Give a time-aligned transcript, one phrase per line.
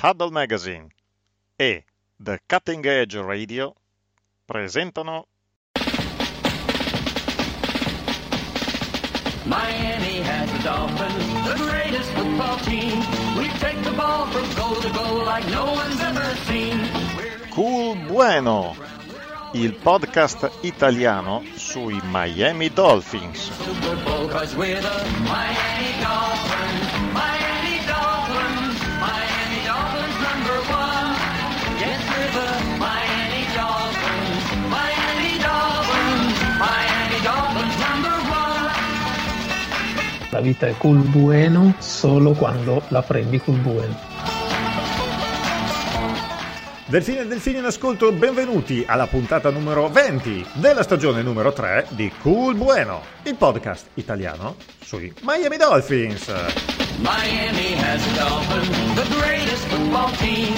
[0.00, 0.86] Huddle Magazine
[1.56, 1.82] e
[2.16, 3.74] The Cutting Edge Radio
[4.46, 5.26] presentano
[9.44, 13.02] Miami has the Dolphins, the greatest football team.
[13.36, 16.78] We take the ball from goal to goal like no one's ever seen.
[17.50, 18.76] Cool Bueno,
[19.54, 23.50] il podcast italiano sui Miami Dolphins.
[23.50, 26.87] Super Bowl cause we're the Miami Dolphins.
[40.30, 43.96] La vita è col bueno solo quando la prendi col bueno.
[46.84, 52.10] Delfini e delfini in ascolto, benvenuti alla puntata numero 20 della stagione numero 3 di
[52.20, 56.87] Cool Bueno, il podcast italiano sui Miami Dolphins.
[57.00, 60.52] Miami has the Dolphins, the greatest football team.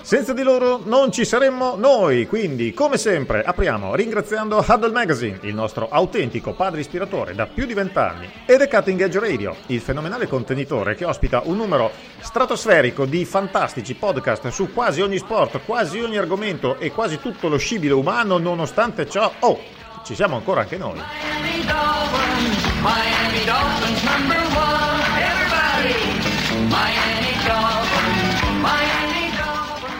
[0.00, 5.54] Senza di loro non ci saremmo noi, quindi come sempre apriamo ringraziando Huddle Magazine, il
[5.54, 10.26] nostro autentico padre ispiratore da più di vent'anni, e The Cutting Edge Radio, il fenomenale
[10.26, 16.18] contenitore che ospita un numero stratosferico di fantastici podcast su quasi ogni sport, quasi ogni
[16.18, 19.58] argomento e quasi tutto lo scibile umano, nonostante ciò, oh,
[20.04, 20.94] ci siamo ancora anche noi.
[20.94, 25.33] Miami Dolphins, Miami Dolphins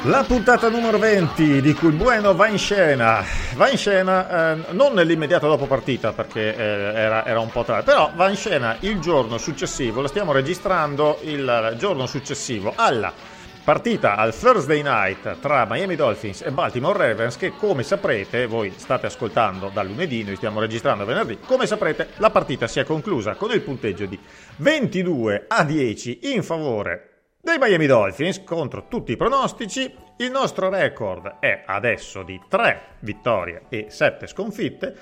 [0.06, 4.93] La puntata numero 20 di Cul Bueno va in scena, va in scena eh, non
[4.93, 9.00] nell'immediato dopo partita perché eh, era, era un po' tardi, però va in scena il
[9.00, 13.34] giorno successivo, la stiamo registrando il giorno successivo alla
[13.64, 19.06] partita al Thursday night tra Miami Dolphins e Baltimore Ravens che come saprete, voi state
[19.06, 23.53] ascoltando da lunedì, noi stiamo registrando venerdì, come saprete la partita si è conclusa con
[23.53, 24.19] il punteggio di
[24.56, 27.08] 22 a 10 in favore
[27.41, 29.94] dei Miami Dolphins contro tutti i pronostici.
[30.16, 34.97] Il nostro record è adesso di 3 vittorie e 7 sconfitte.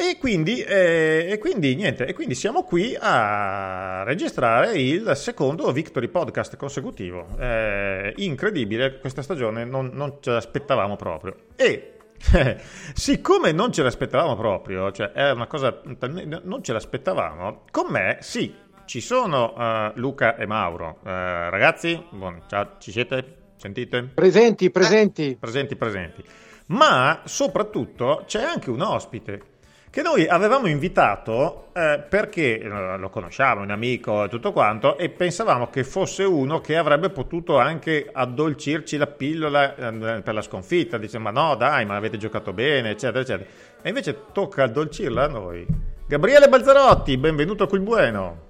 [0.00, 6.08] E quindi, eh, e quindi niente, e quindi siamo qui a registrare il secondo Victory
[6.08, 7.26] Podcast consecutivo.
[7.38, 11.34] Eh, incredibile, questa stagione non, non ce l'aspettavamo proprio.
[11.54, 11.98] E
[12.94, 18.54] siccome non ce l'aspettavamo proprio, cioè è una cosa non ce l'aspettavamo, con me sì,
[18.86, 21.00] ci sono eh, Luca e Mauro.
[21.04, 23.36] Eh, ragazzi, buon- ciao, ci siete?
[23.56, 24.02] Sentite?
[24.14, 25.36] Presenti, presenti.
[25.38, 26.24] Presenti, presenti.
[26.68, 29.58] Ma soprattutto c'è anche un ospite
[29.90, 35.08] che noi avevamo invitato eh, perché eh, lo conosciamo, un amico e tutto quanto, e
[35.08, 40.96] pensavamo che fosse uno che avrebbe potuto anche addolcirci la pillola eh, per la sconfitta.
[40.96, 43.50] Dice, ma no, dai, ma avete giocato bene, eccetera, eccetera.
[43.82, 45.66] E invece tocca addolcirla a noi.
[46.06, 48.49] Gabriele Balzarotti, benvenuto a Quel Bueno.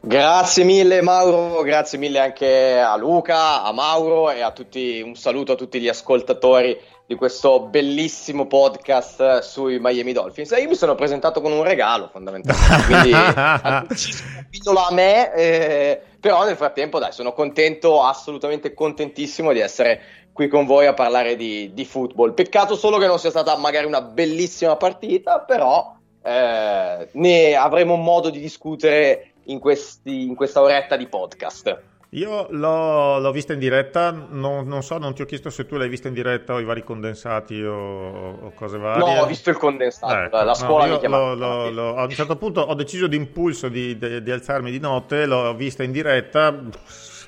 [0.00, 5.52] Grazie mille Mauro, grazie mille anche a Luca, a Mauro e a tutti, un saluto
[5.52, 10.52] a tutti gli ascoltatori di questo bellissimo podcast sui Miami Dolphins.
[10.52, 16.56] E io mi sono presentato con un regalo fondamentalmente, quindi a me, eh, però nel
[16.56, 20.00] frattempo dai, sono contento, assolutamente contentissimo di essere
[20.32, 22.34] qui con voi a parlare di, di football.
[22.34, 28.30] Peccato solo che non sia stata magari una bellissima partita, però eh, ne avremo modo
[28.30, 31.80] di discutere in, questi, in questa oretta di podcast.
[32.12, 35.76] Io l'ho, l'ho vista in diretta, non, non so, non ti ho chiesto se tu
[35.76, 39.04] l'hai vista in diretta o i vari condensati o, o cose varie.
[39.16, 41.34] No, ho visto il condensato, Ecco, la no, scuola io mi chiamava.
[41.34, 44.78] l'ho- l'ho- l'ho- a un certo punto ho deciso d'impulso di, di- di alzarmi di
[44.80, 46.58] notte, l'ho vista in diretta,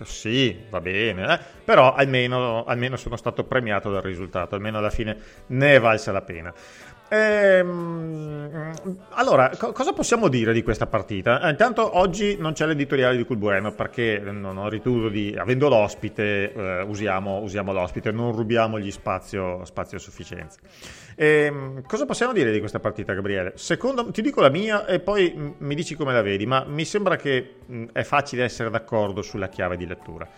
[0.03, 5.15] sì, va bene, eh, però almeno, almeno sono stato premiato dal risultato, almeno alla fine
[5.49, 6.55] ne è valsa la pena.
[7.13, 8.71] Ehm,
[9.15, 11.41] allora, co- cosa possiamo dire di questa partita?
[11.41, 16.53] Eh, intanto oggi non c'è l'editoriale di Culbueno perché non ho ritenuto di, avendo l'ospite,
[16.53, 20.61] eh, usiamo, usiamo l'ospite, non rubiamogli spazio, spazio a sufficienza.
[21.17, 23.55] Ehm, cosa possiamo dire di questa partita, Gabriele?
[23.57, 26.85] Secondo, ti dico la mia e poi mm, mi dici come la vedi, ma mi
[26.85, 30.29] sembra che mm, è facile essere d'accordo sulla chiave di lettura.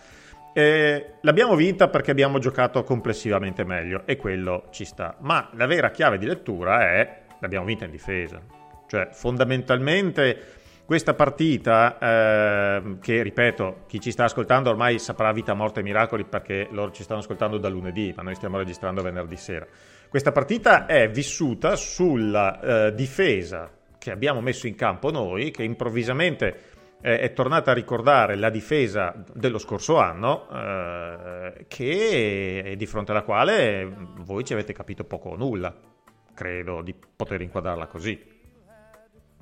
[0.55, 5.17] Eh, l'abbiamo vinta perché abbiamo giocato complessivamente meglio e quello ci sta.
[5.21, 8.41] Ma la vera chiave di lettura è l'abbiamo vinta in difesa.
[8.87, 15.81] Cioè, fondamentalmente questa partita, eh, che ripeto, chi ci sta ascoltando ormai saprà vita, morte
[15.81, 19.67] e miracoli perché loro ci stanno ascoltando da lunedì, ma noi stiamo registrando venerdì sera.
[20.09, 26.72] Questa partita è vissuta sulla eh, difesa che abbiamo messo in campo noi, che improvvisamente
[27.03, 33.23] eh, è tornata a ricordare la difesa dello scorso anno, eh, che, di fronte alla
[33.23, 35.75] quale voi ci avete capito poco o nulla,
[36.33, 38.31] credo di poter inquadrarla così.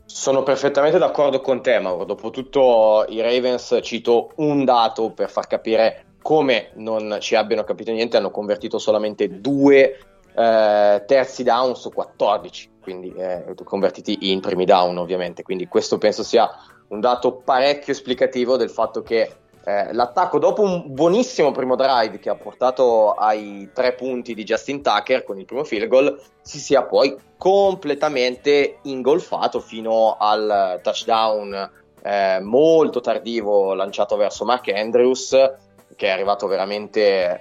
[0.06, 2.04] Sono perfettamente d'accordo con te, Mauro.
[2.04, 8.16] Dopotutto i Ravens, cito un dato per far capire come non ci abbiano capito niente,
[8.16, 9.98] hanno convertito solamente due
[10.34, 15.42] eh, terzi down su 14, quindi eh, convertiti in primi down ovviamente.
[15.42, 16.50] Quindi questo penso sia
[16.90, 19.32] un dato parecchio esplicativo del fatto che
[19.64, 24.82] eh, l'attacco dopo un buonissimo primo drive che ha portato ai tre punti di Justin
[24.82, 31.70] Tucker con il primo field goal si sia poi completamente ingolfato fino al touchdown
[32.02, 35.30] eh, molto tardivo lanciato verso Mark Andrews
[35.94, 37.40] che è arrivato veramente eh,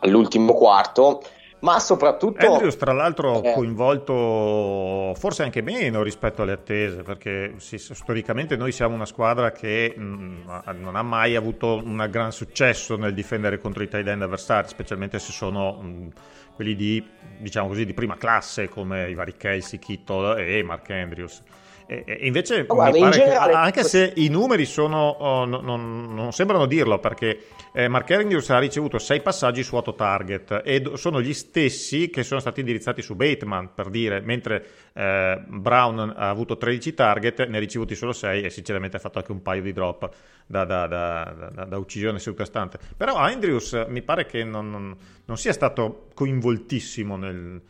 [0.00, 1.20] all'ultimo quarto
[1.62, 7.78] ma soprattutto Andrews tra l'altro eh, coinvolto forse anche meno rispetto alle attese perché sì,
[7.78, 10.48] storicamente noi siamo una squadra che mh, mm,
[10.80, 15.18] non ha mai avuto un gran successo nel difendere contro i tight end avversari specialmente
[15.18, 16.08] se sono mh, mm,
[16.54, 17.04] quelli di
[17.38, 21.42] diciamo così di prima classe come i vari Kelsey, Kittle e Mark Andrews
[21.86, 23.52] e, invece guarda, generale...
[23.52, 28.58] anche se i numeri sono, oh, no, non, non, sembrano dirlo perché eh, Mark ha
[28.58, 33.14] ricevuto 6 passaggi su 8 target e sono gli stessi che sono stati indirizzati su
[33.14, 38.42] Bateman per dire, mentre eh, Brown ha avuto 13 target, ne ha ricevuti solo 6
[38.42, 40.08] e sinceramente ha fatto anche un paio di drop
[40.46, 42.78] da, da, da, da uccisione seduta stante.
[42.96, 47.60] Però Andrews mi pare che non, non sia stato coinvoltissimo nel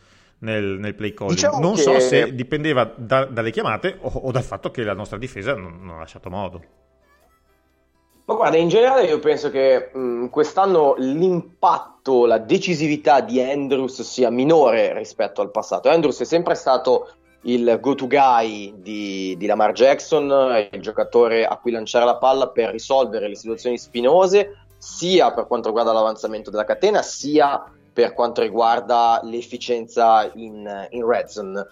[0.42, 1.34] nel, nel play calling.
[1.34, 1.82] Diciamo non che...
[1.82, 5.80] so se dipendeva da, dalle chiamate o, o, dal fatto che la nostra difesa non,
[5.80, 6.62] non, ha lasciato modo.
[8.24, 14.30] Ma guarda, in generale io penso che mh, quest'anno l'impatto, la decisività di Andrews sia
[14.30, 15.88] minore rispetto al passato.
[15.88, 21.72] Andrews è sempre stato il go-to guy di, di Lamar Jackson, il giocatore a cui
[21.72, 27.02] lanciare la palla per risolvere le situazioni spinose, sia per quanto riguarda l'avanzamento della catena,
[27.02, 27.60] sia
[27.92, 31.66] per quanto riguarda l'efficienza in, in red zone.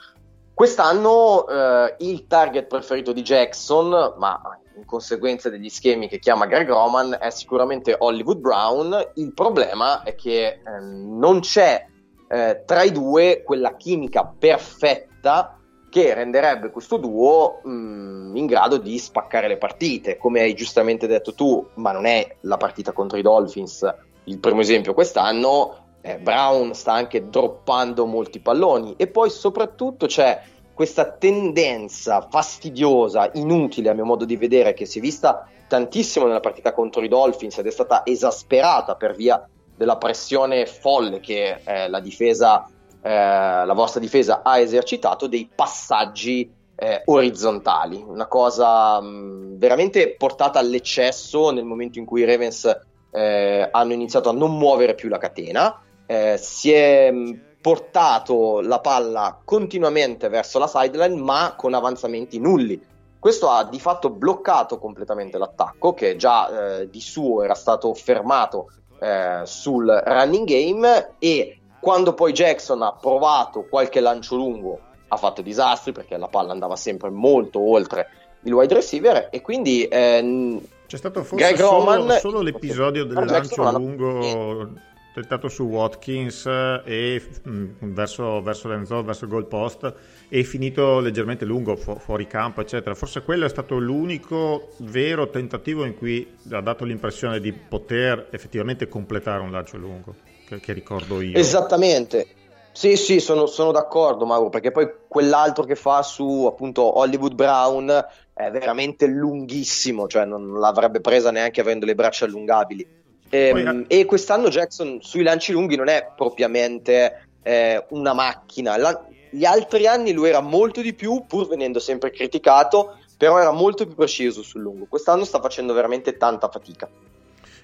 [0.53, 4.41] Quest'anno eh, il target preferito di Jackson, ma
[4.77, 9.13] in conseguenza degli schemi che chiama Greg Roman, è sicuramente Hollywood Brown.
[9.15, 11.87] Il problema è che eh, non c'è
[12.29, 15.57] eh, tra i due quella chimica perfetta
[15.89, 20.19] che renderebbe questo duo mh, mm, in grado di spaccare le partite.
[20.19, 24.61] Come hai giustamente detto tu, ma non è la partita contro i Dolphins il primo
[24.61, 30.41] esempio quest'anno, eh, Brown sta anche droppando molti palloni e poi soprattutto c'è
[30.73, 36.41] questa tendenza fastidiosa, inutile a mio modo di vedere, che si è vista tantissimo nella
[36.41, 41.89] partita contro i Dolphins ed è stata esasperata per via della pressione folle che eh,
[41.89, 42.67] la difesa,
[43.03, 50.59] eh, la vostra difesa ha esercitato, dei passaggi eh, orizzontali, una cosa mh, veramente portata
[50.59, 52.81] all'eccesso nel momento in cui i Ravens
[53.11, 55.79] eh, hanno iniziato a non muovere più la catena
[56.11, 62.83] eh, si è mm, portato la palla continuamente verso la sideline ma con avanzamenti nulli.
[63.17, 68.73] Questo ha di fatto bloccato completamente l'attacco che già eh, di suo era stato fermato
[68.99, 75.43] eh, sul running game e quando poi Jackson ha provato qualche lancio lungo ha fatto
[75.43, 78.09] disastri perché la palla andava sempre molto oltre
[78.43, 83.25] il wide receiver e quindi eh, c'è stato forse Greg solo, Roman, solo l'episodio del
[83.25, 89.47] lancio lungo tentato su Watkins eh, e mh, mm, verso, verso l'endzone, verso il goal
[89.47, 89.93] post
[90.29, 95.85] e finito leggermente lungo fu- fuori campo eccetera forse quello è stato l'unico vero tentativo
[95.85, 100.15] in cui ha dato l'impressione di poter effettivamente completare un lancio lungo
[100.47, 102.27] che, che ricordo io esattamente
[102.73, 108.07] sì, sì, sono, sono, d'accordo, Mauro, perché poi quell'altro che fa su appunto Hollywood Brown
[108.33, 113.00] è veramente lunghissimo, cioè non l'avrebbe presa neanche avendo le braccia allungabili.
[113.31, 114.01] E, Poi, eh.
[114.01, 118.77] e quest'anno Jackson sui lanci lunghi non è propriamente eh, una macchina.
[118.77, 123.53] La, gli altri anni lui era molto di più, pur venendo sempre criticato, però era
[123.53, 124.87] molto più preciso sul lungo.
[124.89, 126.89] Quest'anno sta facendo veramente tanta fatica.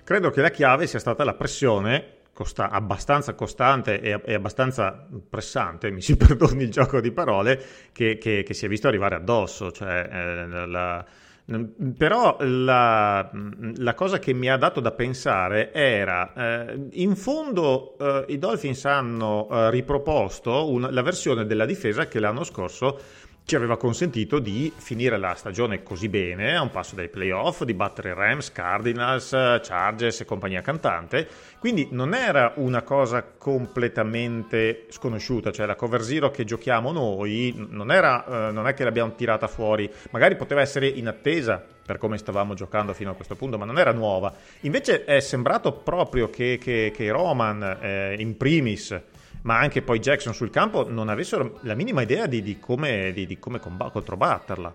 [0.04, 5.90] Credo che la chiave sia stata la pressione costa- abbastanza costante e, e, abbastanza pressante,
[5.90, 7.61] mi si perdoni il gioco di parole,
[7.92, 9.73] che, che, che si è visto arrivare addosso.
[9.73, 11.04] Cioè, eh, la,
[11.96, 13.30] però la,
[13.76, 18.84] la, cosa che mi ha dato da pensare era, eh, in fondo eh, i Dolphins
[18.84, 22.98] hanno eh, riproposto un, la versione della difesa che l'anno scorso
[23.46, 27.74] ci aveva consentito di finire la stagione così bene, a un passo dai playoff, di
[27.74, 29.30] battere Rams, Cardinals,
[29.62, 31.28] Chargers e compagnia cantante.
[31.60, 37.92] Quindi non era una cosa completamente sconosciuta, cioè la cover zero che giochiamo noi non,
[37.92, 42.18] era, eh, non è che l'abbiamo tirata fuori, magari poteva essere in attesa per come
[42.18, 44.34] stavamo giocando fino a questo punto, ma non era nuova.
[44.62, 49.00] Invece è sembrato proprio che, che, che Roman, eh, in primis,
[49.46, 53.26] ma anche poi Jackson sul campo non avessero la minima idea di, di come, di,
[53.26, 54.74] di come comb- controbatterla.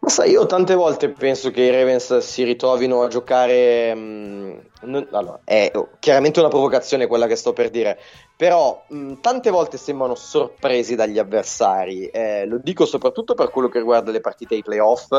[0.00, 3.94] Ma sai, io tante volte penso che i Ravens si ritrovino a giocare.
[3.94, 7.98] Mh, non, allora, è chiaramente una provocazione quella che sto per dire,
[8.34, 12.06] però mh, tante volte sembrano sorpresi dagli avversari.
[12.06, 15.10] Eh, lo dico soprattutto per quello che riguarda le partite ai playoff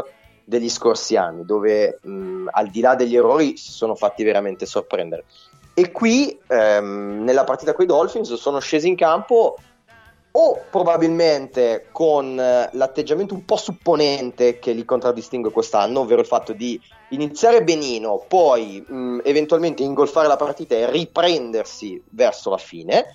[0.43, 5.25] degli scorsi anni, dove mh, al di là degli errori si sono fatti veramente sorprendere.
[5.79, 9.55] E qui, ehm, nella partita con i Dolphins, sono scesi in campo
[10.29, 16.51] o probabilmente con eh, l'atteggiamento un po' supponente che li contraddistingue quest'anno, ovvero il fatto
[16.51, 16.77] di
[17.12, 23.05] iniziare benino, poi mh, eventualmente ingolfare la partita e riprendersi verso la fine.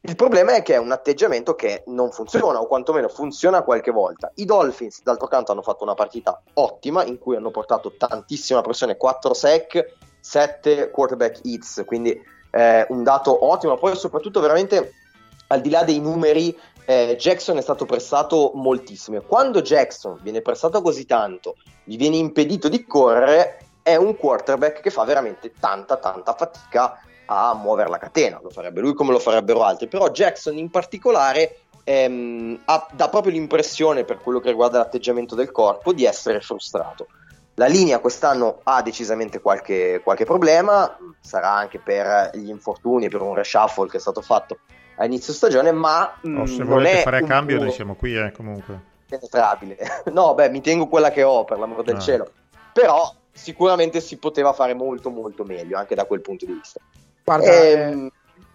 [0.00, 4.32] Il problema è che è un atteggiamento che non funziona, o quantomeno funziona qualche volta.
[4.36, 8.96] I Dolphins, d'altro canto, hanno fatto una partita ottima in cui hanno portato tantissima pressione,
[8.96, 12.18] 4 sec 7 quarterback hits, quindi
[12.50, 14.94] eh, un dato ottimo, poi soprattutto veramente
[15.48, 20.80] al di là dei numeri eh, Jackson è stato pressato moltissimo quando Jackson viene pressato
[20.80, 26.34] così tanto, gli viene impedito di correre, è un quarterback che fa veramente tanta tanta
[26.34, 30.70] fatica a muovere la catena, lo farebbe lui come lo farebbero altri, però Jackson in
[30.70, 36.40] particolare ehm, ha, dà proprio l'impressione per quello che riguarda l'atteggiamento del corpo di essere
[36.40, 37.06] frustrato.
[37.54, 43.34] La linea quest'anno ha decisamente qualche, qualche problema, sarà anche per gli infortuni, per un
[43.34, 44.58] reshuffle che è stato fatto
[44.96, 48.90] a inizio stagione, ma oh, se volete fare a cambio noi siamo qui eh, comunque.
[49.06, 49.76] Penetrabile.
[50.12, 52.00] no, beh, mi tengo quella che ho, per l'amor del ah.
[52.00, 52.30] cielo.
[52.72, 56.80] Però sicuramente si poteva fare molto molto meglio anche da quel punto di vista.
[57.24, 58.10] Guarda, ehm,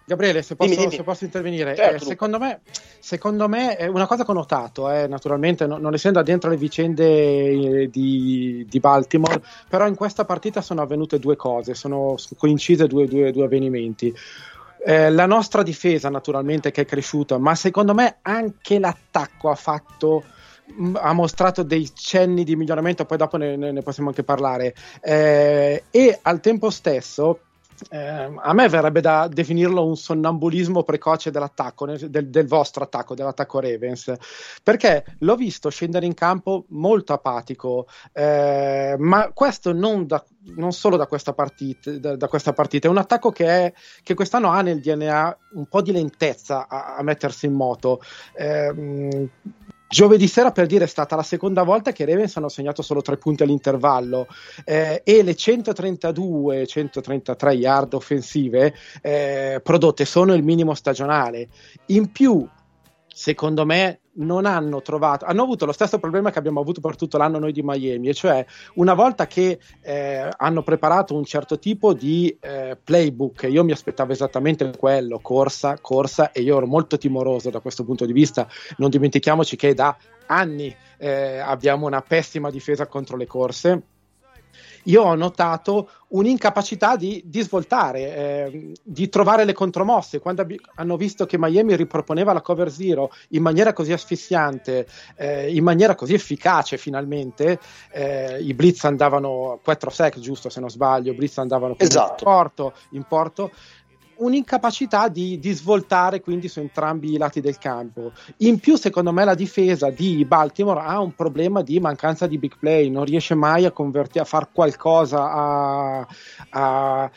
[0.08, 0.96] Gabriele, se posso, dimmi, dimmi.
[0.96, 2.60] Se posso intervenire, certo, eh, secondo, me,
[2.98, 7.04] secondo me una cosa che ho notato, eh, naturalmente non, non, essendo addentro le vicende
[7.82, 13.06] eh, di, di, Baltimore, però in questa partita sono avvenute due cose, sono coincise due,
[13.06, 14.14] due, due avvenimenti.
[14.82, 20.24] Eh, la nostra difesa naturalmente che è cresciuta, ma secondo me anche l'attacco ha fatto
[20.72, 24.74] mm, ha mostrato dei cenni di miglioramento, poi dopo ne, ne possiamo anche parlare.
[25.02, 27.40] Eh, e al tempo stesso
[27.90, 33.60] eh, a me verrebbe da definirlo un sonnambulismo precoce dell'attacco, del, del, vostro attacco, dell'attacco
[33.60, 34.12] Ravens,
[34.62, 40.24] perché l'ho visto scendere in campo molto apatico, eh, ma questo non, da,
[40.56, 44.14] non, solo da questa, partita, da, da questa partita, è un attacco che, è, che,
[44.14, 48.00] quest'anno ha nel DNA un po' di lentezza a, a mettersi in moto.
[48.34, 49.28] Eh,
[49.90, 53.16] Giovedì sera, per dire, è stata la seconda volta che Ravens hanno segnato solo tre
[53.16, 54.26] punti all'intervallo
[54.64, 61.48] eh, e le 132-133 yard offensive eh, prodotte sono il minimo stagionale.
[61.86, 62.46] In più,
[63.18, 67.18] secondo me, non hanno trovato, hanno avuto lo stesso problema che abbiamo avuto per tutto
[67.18, 71.94] l'anno noi di Miami, e cioè una volta che eh, hanno preparato un certo tipo
[71.94, 77.50] di eh, playbook, io mi aspettavo esattamente quello, corsa, corsa, e io ero molto timoroso
[77.50, 78.46] da questo punto di vista.
[78.76, 79.96] Non dimentichiamoci che da
[80.26, 83.82] anni eh, abbiamo una pessima difesa contro le corse
[84.88, 90.18] io ho notato un'incapacità di, di svoltare, eh, di trovare le contromosse.
[90.18, 95.54] Quando ab- hanno visto che Miami riproponeva la cover zero in maniera così asfissiante, eh,
[95.54, 97.58] in maniera così efficace finalmente,
[97.92, 102.24] eh, i blitz andavano 4 sec, giusto se non sbaglio, i blitz andavano esatto.
[102.24, 103.50] in porto, in porto
[104.18, 108.12] un'incapacità di, di, svoltare quindi su entrambi i lati del campo.
[108.38, 112.56] In più, secondo me, la difesa di Baltimore ha un problema di mancanza di big
[112.58, 116.06] play, non riesce mai a convertire, a fare qualcosa, a,
[116.50, 117.10] a,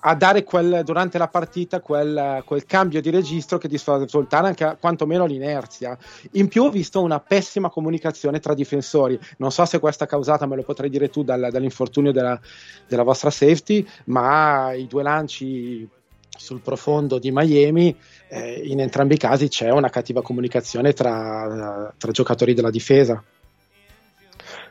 [0.00, 4.48] a dare quel, durante la partita quel, quel, cambio di registro che ti fa risultare
[4.48, 5.96] anche quantomeno l'inerzia.
[6.32, 9.18] In più ho visto una pessima comunicazione tra difensori.
[9.38, 12.38] Non so se questa causata, me lo potrai dire tu, dal, dall'infortunio della,
[12.86, 15.88] della vostra safety, ma i due lanci
[16.38, 17.94] sul profondo di Miami,
[18.28, 23.22] eh, in entrambi i casi c'è una cattiva comunicazione tra, tra, giocatori della difesa.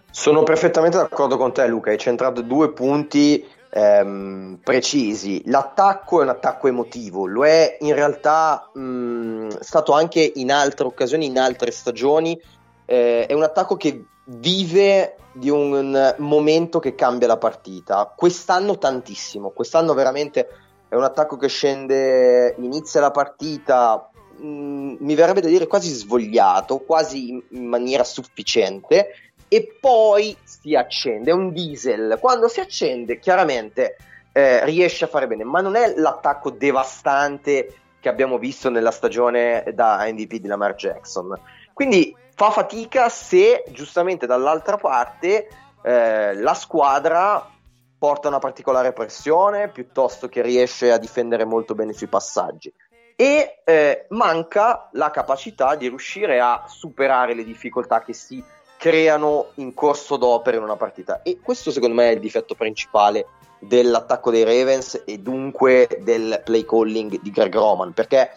[0.10, 1.92] Sono perfettamente d'accordo con te, Luca.
[1.92, 5.44] Hai centrato due punti ehm, precisi.
[5.46, 11.28] L'attacco è un attacco emotivo, lo è in realtà mh, stato anche in altre occasioni,
[11.28, 12.40] in altre stagioni.
[12.86, 18.12] Eh, è un attacco che vive di un momento che cambia la partita.
[18.16, 20.48] Quest'anno tantissimo, quest'anno veramente
[20.90, 26.80] è un attacco che scende, inizia la partita mh, mi verrebbe da dire quasi svogliato,
[26.80, 29.10] quasi in, in maniera sufficiente,
[29.48, 31.32] e poi si accende.
[31.32, 32.18] È un diesel.
[32.20, 33.98] Quando si accende, chiaramente
[34.32, 39.64] eh, riesce a fare bene, ma non è l'attacco devastante che abbiamo visto nella stagione
[39.74, 41.38] da MVP di Lamar Jackson.
[41.74, 45.48] Quindi fa fatica se giustamente dall'altra parte
[45.82, 47.50] eh, la squadra
[47.98, 52.72] porta una particolare pressione piuttosto che riesce a difendere molto bene sui passaggi.
[53.16, 58.44] E eh, manca la capacità di riuscire a superare le difficoltà che si
[58.78, 61.24] creano in corso d'opera in una partita.
[61.24, 63.26] E questo secondo me è il difetto principale
[63.60, 68.32] dell'attacco dei Ravens e dunque del play calling di Greg Roman perché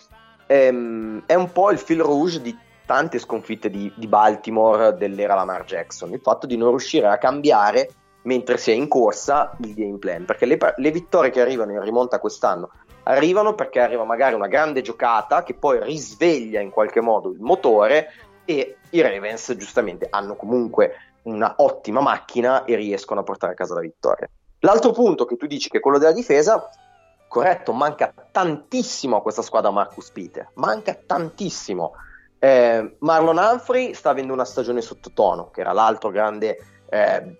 [0.46, 5.64] ehm, è un po' il fil rouge di tante sconfitte di, di Baltimore dell'era Lamar
[5.64, 7.90] Jackson il fatto di non riuscire a cambiare
[8.22, 11.82] mentre si è in corsa il game plan perché le, le vittorie che arrivano in
[11.82, 12.70] rimonta quest'anno
[13.04, 18.08] arrivano perché arriva magari una grande giocata che poi risveglia in qualche modo il motore
[18.44, 23.74] e i Ravens giustamente hanno comunque una ottima macchina e riescono a portare a casa
[23.74, 24.28] la vittoria.
[24.60, 26.68] L'altro punto che tu dici che è quello della difesa,
[27.28, 31.92] corretto, manca tantissimo a questa squadra Marcus Peter, manca tantissimo.
[32.38, 36.58] Eh, Marlon Humphrey sta avendo una stagione sottotono, che era l'altro grande
[36.88, 37.38] eh,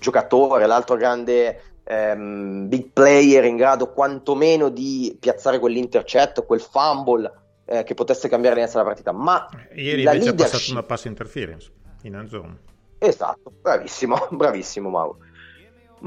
[0.00, 7.32] giocatore, l'altro grande ehm, big player in grado quantomeno di piazzare quell'intercetto, quel fumble
[7.66, 9.12] eh, che potesse cambiare l'inizio della partita.
[9.12, 10.40] Ma ieri invece leadership...
[10.40, 11.70] ha passato una pass interference
[12.02, 12.58] in zone.
[12.98, 15.18] Esatto, bravissimo, bravissimo Mauro.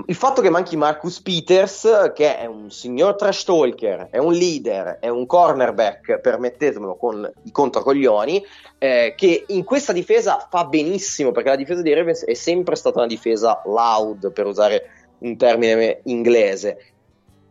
[0.08, 4.98] Il fatto che manchi Marcus Peters, che è un signor trash talker, è un leader,
[5.00, 8.44] è un cornerback, permettetemelo con i controcoglioni,
[8.80, 12.98] eh, che in questa difesa fa benissimo, perché la difesa dei Ravens è sempre stata
[12.98, 14.84] una difesa loud, per usare
[15.20, 16.94] un termine inglese.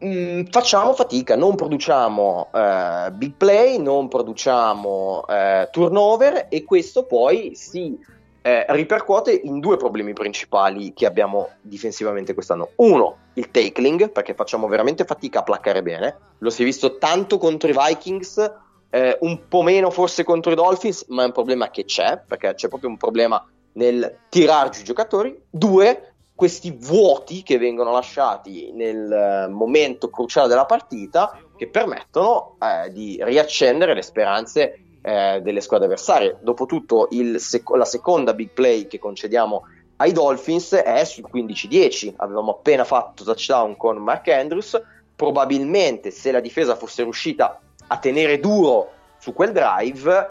[0.04, 7.54] Mm, facciamo fatica, non produciamo eh, big play, non produciamo eh, turnover e questo poi
[7.54, 7.96] si
[8.42, 12.70] eh, ripercuote in due problemi principali che abbiamo difensivamente quest'anno.
[12.76, 16.16] Uno, il tackling, perché facciamo veramente fatica a placcare bene.
[16.38, 18.52] Lo si è visto tanto contro i Vikings,
[18.90, 22.54] eh, un po' meno forse contro i Dolphins, ma è un problema che c'è, perché
[22.54, 25.40] c'è proprio un problema nel tirar giù i giocatori.
[25.48, 32.90] Due, questi vuoti che vengono lasciati nel eh, momento cruciale della partita che permettono eh,
[32.90, 36.38] di riaccendere le speranze eh, delle squadre avversarie.
[36.40, 39.62] Dopotutto sec- la seconda big play che concediamo
[39.96, 42.14] ai Dolphins è sul 15-10.
[42.16, 44.80] Avevamo appena fatto touchdown con Mark Andrews.
[45.14, 50.28] Probabilmente se la difesa fosse riuscita a tenere duro su quel drive,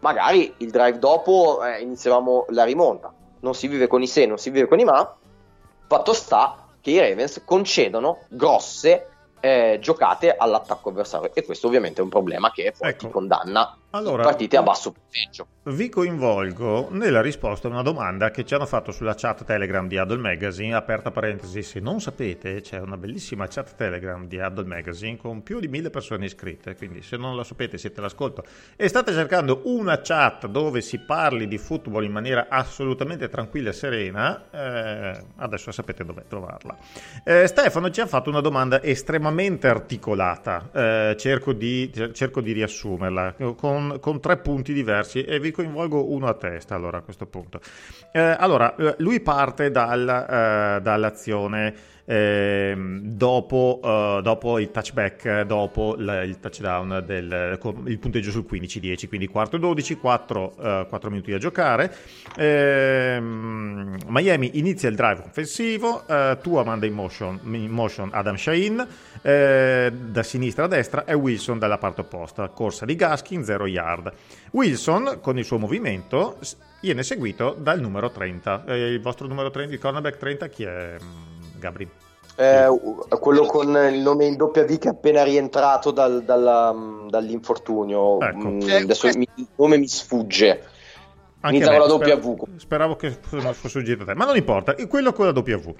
[0.00, 3.12] magari il drive dopo eh, iniziavamo la rimonta.
[3.40, 5.16] Non si vive con i se, non si vive con i ma
[5.88, 9.08] Fatto sta che i Ravens concedono grosse
[9.40, 13.08] eh, giocate all'attacco avversario e questo ovviamente è un problema che poi ecco.
[13.08, 15.46] condanna allora, partite a basso punteggio.
[15.68, 19.98] Vi coinvolgo nella risposta a una domanda che ci hanno fatto sulla chat Telegram di
[19.98, 25.16] Adult Magazine, aperta parentesi, se non sapete c'è una bellissima chat Telegram di Adult Magazine
[25.16, 28.44] con più di mille persone iscritte, quindi se non la sapete siete all'ascolto
[28.76, 33.74] e state cercando una chat dove si parli di football in maniera assolutamente tranquilla e
[33.74, 36.76] serena, eh, adesso sapete dove trovarla.
[37.24, 43.34] Eh, Stefano ci ha fatto una domanda estremamente articolata, eh, cerco, di, cerco di riassumerla,
[43.54, 47.26] con con, con, tre punti diversi e vi coinvolgo uno a testa allora a questo
[47.26, 47.60] punto.
[48.12, 51.74] Eh, allora, eh, lui parte dal, eh, dall'azione
[52.10, 59.08] eh, dopo, uh, dopo, il touchback, dopo l- il touchdown, del, il punteggio sul 15-10,
[59.08, 61.94] quindi quarto e 12, 4, uh, 4 minuti da giocare.
[62.34, 68.86] Eh, Miami inizia il drive offensivo, uh, Tua manda in motion, in motion Adam Shaheen
[69.20, 74.12] eh, da sinistra a destra e Wilson dalla parte opposta, corsa di Gaskin, 0 yard.
[74.52, 76.38] Wilson con il suo movimento
[76.80, 78.64] viene seguito dal numero 30.
[78.66, 80.96] Eh, il vostro numero 30, il cornerback 30 chi è?
[81.58, 81.88] Gabri?
[82.36, 82.66] Eh,
[83.20, 86.72] quello con il nome in W che è appena rientrato dal, dalla,
[87.08, 88.20] dall'infortunio.
[88.20, 88.48] Ecco.
[88.48, 90.62] Mm, adesso il nome mi sfugge.
[91.40, 92.48] Anche Inizia con la W.
[92.56, 94.74] Speravo che fosse suggerito a te, ma non importa.
[94.86, 95.74] Quello con la W.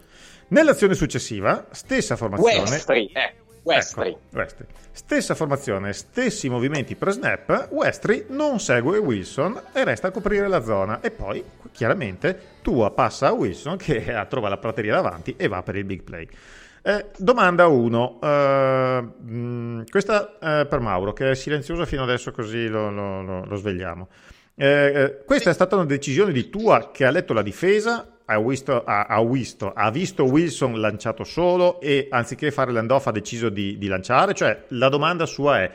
[0.48, 2.60] Nell'azione successiva, stessa formazione.
[2.60, 3.34] Westry, eh.
[3.68, 4.08] Westry.
[4.08, 4.66] Ecco, Westry.
[4.92, 10.62] Stessa formazione, stessi movimenti per snap, Westry non segue Wilson e resta a coprire la
[10.62, 15.62] zona e poi chiaramente Tua passa a Wilson che trova la prateria davanti e va
[15.62, 16.26] per il big play.
[16.80, 22.90] Eh, domanda 1, uh, questa uh, per Mauro che è silenzioso fino adesso così lo,
[22.90, 24.08] lo, lo, lo svegliamo.
[24.54, 28.38] Eh, eh, questa è stata una decisione di Tua che ha letto la difesa ha
[28.40, 33.48] visto, ha, ha, visto, ha visto, Wilson lanciato solo e anziché fare l'handoff ha deciso
[33.48, 34.34] di, di, lanciare?
[34.34, 35.70] Cioè la domanda sua è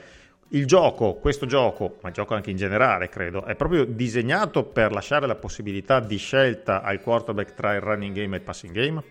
[0.49, 4.91] il gioco, questo gioco, ma il gioco anche in generale, credo, è proprio disegnato per
[4.91, 9.03] lasciare la possibilità di scelta al quarterback tra il running game e il passing game?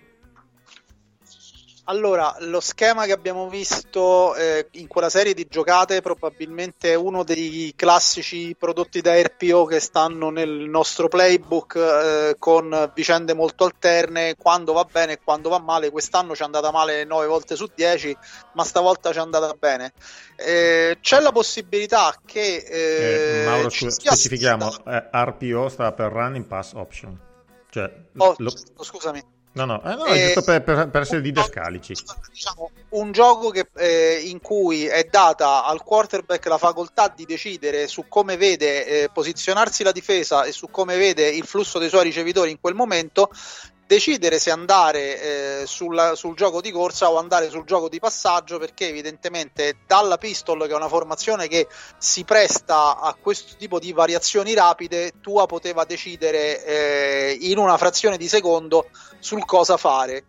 [1.86, 7.24] Allora, lo schema che abbiamo visto eh, in quella serie di giocate probabilmente è uno
[7.24, 14.36] dei classici prodotti da RPO che stanno nel nostro playbook eh, con vicende molto alterne,
[14.36, 15.90] quando va bene e quando va male.
[15.90, 18.16] Quest'anno ci è andata male 9 volte su 10,
[18.52, 19.92] ma stavolta ci è andata bene.
[20.36, 22.64] Eh, c'è la possibilità che...
[22.64, 27.18] Eh, eh, Mauro, specifichiamo, eh, RPO sta per Running Pass Option.
[27.70, 28.52] Cioè, oh, lo...
[28.78, 29.40] Scusami.
[29.54, 31.94] No, no, eh, no è giusto per, per, per, essere didascalici.
[32.30, 37.86] Diciamo, un gioco che, eh, in cui è data al quarterback la facoltà di decidere
[37.86, 42.04] su come vede eh, posizionarsi la difesa e su come vede il flusso dei suoi
[42.04, 43.30] ricevitori in quel momento,
[43.92, 45.20] decidere se andare
[45.61, 50.16] eh, sulla, sul gioco di corsa o andare sul gioco di passaggio perché evidentemente dalla
[50.16, 55.44] pistol che è una formazione che si presta a questo tipo di variazioni rapide Tua
[55.44, 60.24] poteva decidere eh, in una frazione di secondo sul cosa fare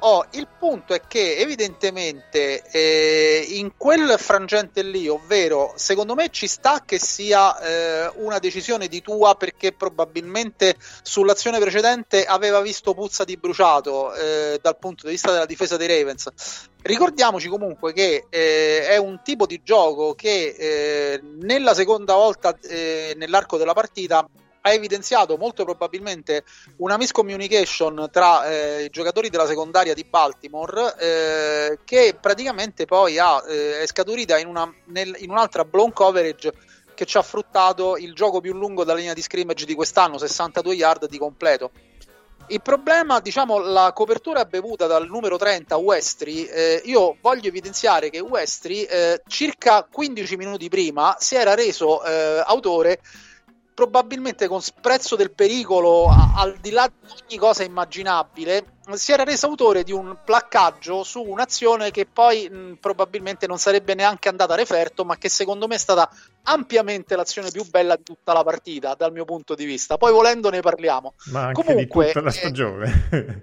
[0.00, 6.46] Oh, il punto è che evidentemente eh, in quel frangente lì, ovvero secondo me ci
[6.46, 13.24] sta che sia eh, una decisione di tua perché probabilmente sull'azione precedente aveva visto puzza
[13.24, 16.30] di bruciato eh, dal punto di vista della difesa dei Ravens.
[16.80, 23.14] Ricordiamoci comunque che eh, è un tipo di gioco che eh, nella seconda volta eh,
[23.16, 24.24] nell'arco della partita
[24.68, 26.44] ha evidenziato molto probabilmente
[26.76, 33.42] una miscommunication tra eh, i giocatori della secondaria di Baltimore eh, che praticamente poi ha,
[33.46, 36.52] eh, è scaturita in, una, nel, in un'altra blown coverage
[36.94, 40.74] che ci ha fruttato il gioco più lungo dalla linea di scrimmage di quest'anno, 62
[40.74, 41.70] yard di completo.
[42.50, 48.20] Il problema, diciamo, la copertura bevuta dal numero 30 Westry, eh, io voglio evidenziare che
[48.20, 53.00] Westry eh, circa 15 minuti prima si era reso eh, autore
[53.78, 59.22] probabilmente con sprezzo del pericolo, a, al di là di ogni cosa immaginabile, si era
[59.22, 64.54] reso autore di un placcaggio su un'azione che poi mh, probabilmente non sarebbe neanche andata
[64.54, 66.10] a referto, ma che secondo me è stata
[66.42, 69.96] ampiamente l'azione più bella di tutta la partita, dal mio punto di vista.
[69.96, 71.14] Poi volendo ne parliamo.
[71.26, 73.08] Ma anche Comunque, di tutta la eh, stagione.
[73.12, 73.42] Eh,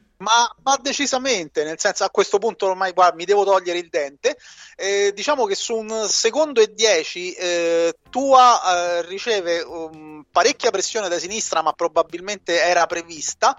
[0.18, 4.36] ma, ma, decisamente, nel senso a questo punto ormai guarda, mi devo togliere il dente.
[4.76, 11.08] Eh, diciamo che su un secondo e dieci eh, Tua eh, riceve um, parecchia pressione
[11.08, 13.56] da sinistra, ma probabilmente era prevista.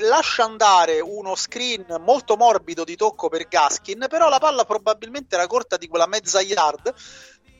[0.00, 5.46] Lascia andare uno screen molto morbido di tocco per Gaskin, però la palla probabilmente era
[5.46, 6.92] corta di quella mezza yard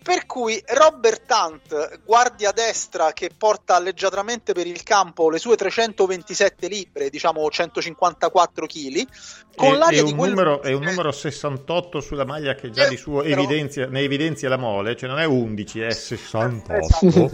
[0.02, 6.68] per cui Robert Hunt, guardia destra che porta leggiatramente per il campo le sue 327
[6.68, 9.06] libbre, diciamo 154 kg,
[9.54, 10.30] con e, l'aria è di quel...
[10.30, 14.56] numero, è un numero 68 sulla maglia che già di suo evidenzia, ne evidenzia la
[14.56, 16.72] mole, cioè non è 11, è 68.
[16.72, 17.30] Esatto,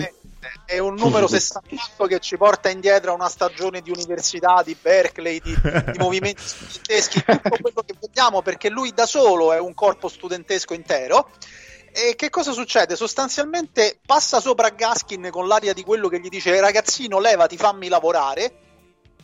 [0.64, 5.40] è un numero 68 che ci porta indietro a una stagione di università, di Berkeley,
[5.40, 10.08] di, di movimenti studenteschi, tutto quello che vogliamo, perché lui da solo è un corpo
[10.08, 11.30] studentesco intero
[11.96, 12.94] e che cosa succede?
[12.94, 18.64] Sostanzialmente passa sopra Gaskin con l'aria di quello che gli dice ragazzino levati fammi lavorare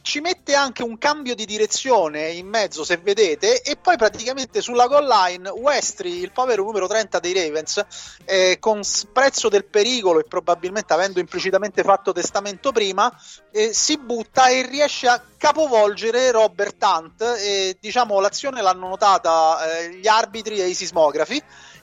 [0.02, 4.88] ci mette anche un cambio di direzione in mezzo se vedete e poi praticamente sulla
[4.88, 7.84] goal line Westry il povero numero 30 dei Ravens
[8.24, 8.80] eh, con
[9.12, 13.12] prezzo del pericolo e probabilmente avendo implicitamente fatto testamento prima
[13.52, 19.94] eh, si butta e riesce a capovolgere Robert Hunt e diciamo l'azione l'hanno notata eh,
[19.94, 21.40] gli arbitri e i sismografi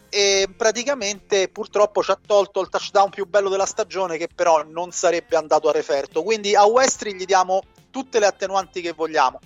[0.09, 4.91] e praticamente purtroppo ci ha tolto il touchdown più bello della stagione che però non
[4.91, 6.23] sarebbe andato a referto.
[6.23, 9.39] Quindi a Westry gli diamo tutte le attenuanti che vogliamo.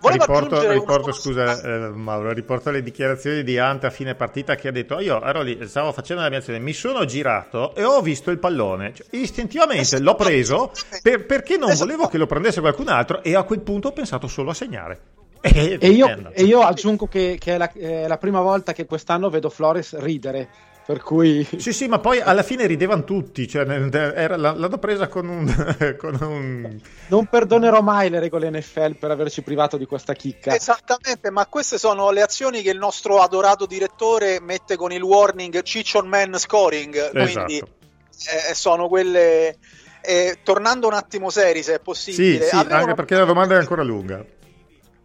[0.00, 4.68] Volevo riporto, riporto scusa eh, Mauro, riporto le dichiarazioni di Ant a fine partita che
[4.68, 8.00] ha detto io ero lì, stavo facendo la mia azione, mi sono girato e ho
[8.00, 12.88] visto il pallone, cioè, istintivamente l'ho preso per, perché non volevo che lo prendesse qualcun
[12.88, 15.00] altro e a quel punto ho pensato solo a segnare.
[15.42, 18.84] E, e, io, e, io, aggiungo che, che è, la, è, la, prima volta che
[18.84, 20.48] quest'anno vedo Flores ridere.
[20.84, 21.46] Per cui...
[21.56, 23.46] Sì, sì, ma poi alla fine ridevano tutti.
[23.46, 29.10] Cioè, era, l'hanno presa con un, con un, Non perdonerò mai le regole NFL per
[29.12, 30.54] averci privato di questa chicca.
[30.54, 35.62] Esattamente, ma queste sono le azioni che il nostro adorato direttore mette con il warning
[35.62, 37.10] Ciccion Man scoring.
[37.10, 38.48] Quindi esatto.
[38.50, 39.56] eh, sono quelle.
[40.02, 42.42] Eh, tornando un attimo seri, se è possibile.
[42.42, 42.94] Sì, sì anche una...
[42.94, 44.24] perché la domanda è ancora lunga.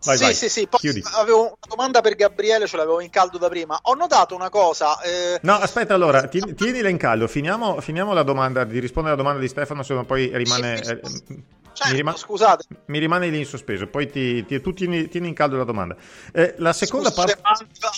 [0.05, 0.33] Vai, sì, vai.
[0.35, 3.79] sì, sì, Poi avevo una domanda per Gabriele, ce l'avevo in caldo da prima.
[3.83, 4.99] Ho notato una cosa.
[5.01, 5.39] Eh...
[5.41, 7.27] No, aspetta, allora, ti, tienila in caldo.
[7.27, 10.83] Finiamo, finiamo, la domanda, di rispondere alla domanda di Stefano, se no poi rimane.
[10.83, 11.43] Sì,
[11.75, 12.63] Certo, mi, rima- scusate.
[12.85, 15.97] mi rimane lì in sospeso, poi ti, ti- tu tieni, tieni in caldo la domanda.
[16.31, 17.37] Eh, la seconda parte...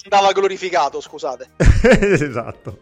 [0.04, 1.50] andava glorificato, scusate.
[2.02, 2.80] esatto.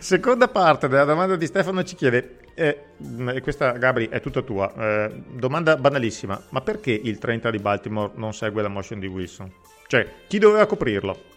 [0.00, 2.86] Seconda parte della domanda di Stefano ci chiede, eh,
[3.34, 8.10] e questa Gabri è tutta tua, eh, domanda banalissima, ma perché il 30 di Baltimore
[8.16, 9.48] non segue la motion di Wilson?
[9.86, 11.30] Cioè, chi doveva coprirlo?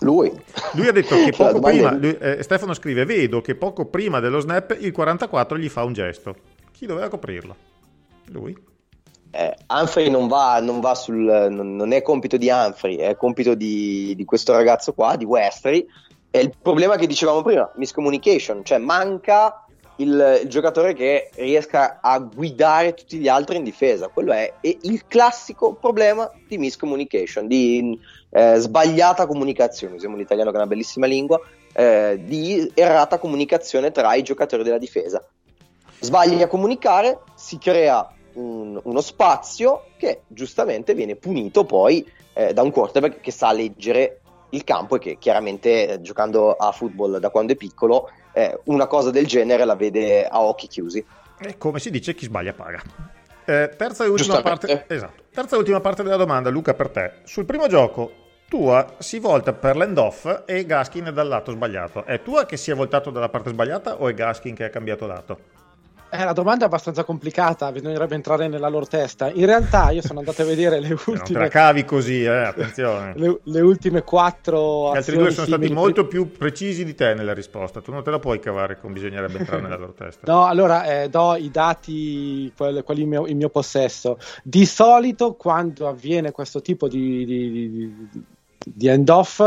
[0.00, 0.30] Lui.
[0.72, 4.18] Lui ha detto che La poco prima, lui- eh, Stefano scrive, vedo che poco prima
[4.18, 6.34] dello snap il 44 gli fa un gesto.
[6.72, 7.56] Chi doveva coprirlo?
[8.30, 8.56] Lui?
[9.30, 11.48] Eh, Humphrey non va, non va sul.
[11.50, 15.86] Non, non è compito di Humphrey, è compito di, di questo ragazzo qua, di Westry.
[16.30, 22.18] È il problema che dicevamo prima, miscommunication, cioè manca il, il giocatore che riesca a
[22.18, 24.08] guidare tutti gli altri in difesa.
[24.08, 27.98] Quello è, è il classico problema di miscommunication, di
[28.30, 29.94] eh, sbagliata comunicazione.
[29.96, 31.40] Usiamo l'italiano che è una bellissima lingua,
[31.72, 35.22] eh, di errata comunicazione tra i giocatori della difesa.
[36.06, 42.62] Sbagli a comunicare, si crea un- uno spazio che giustamente viene punito poi eh, da
[42.62, 47.30] un quarterback che sa leggere il campo e che chiaramente eh, giocando a football da
[47.30, 51.04] quando è piccolo eh, una cosa del genere la vede a occhi chiusi.
[51.38, 52.80] E come si dice, chi sbaglia paga.
[53.44, 55.24] Eh, terza e ultima parte, esatto.
[55.32, 57.12] terza e ultima parte della domanda, Luca, per te.
[57.24, 62.04] Sul primo gioco, Tua si volta per l'end-off e Gaskin è dal lato sbagliato.
[62.04, 65.06] È Tua che si è voltato dalla parte sbagliata o è Gaskin che ha cambiato
[65.06, 65.38] lato?
[66.18, 69.30] Eh, la domanda è abbastanza complicata, bisognerebbe entrare nella loro testa.
[69.30, 72.28] In realtà io sono andato a vedere le Non te la ultime, cavi così, eh,
[72.28, 73.12] attenzione.
[73.16, 77.34] le, le ultime quattro Gli altri due sono stati molto più precisi di te nella
[77.34, 77.80] risposta.
[77.80, 80.30] Tu non te la puoi cavare come bisognerebbe entrare nella loro testa.
[80.32, 84.18] No, allora eh, do i dati, quelli, quelli in, mio, in mio possesso.
[84.42, 88.24] Di solito, quando avviene questo tipo di, di, di-
[88.68, 89.40] di end-off,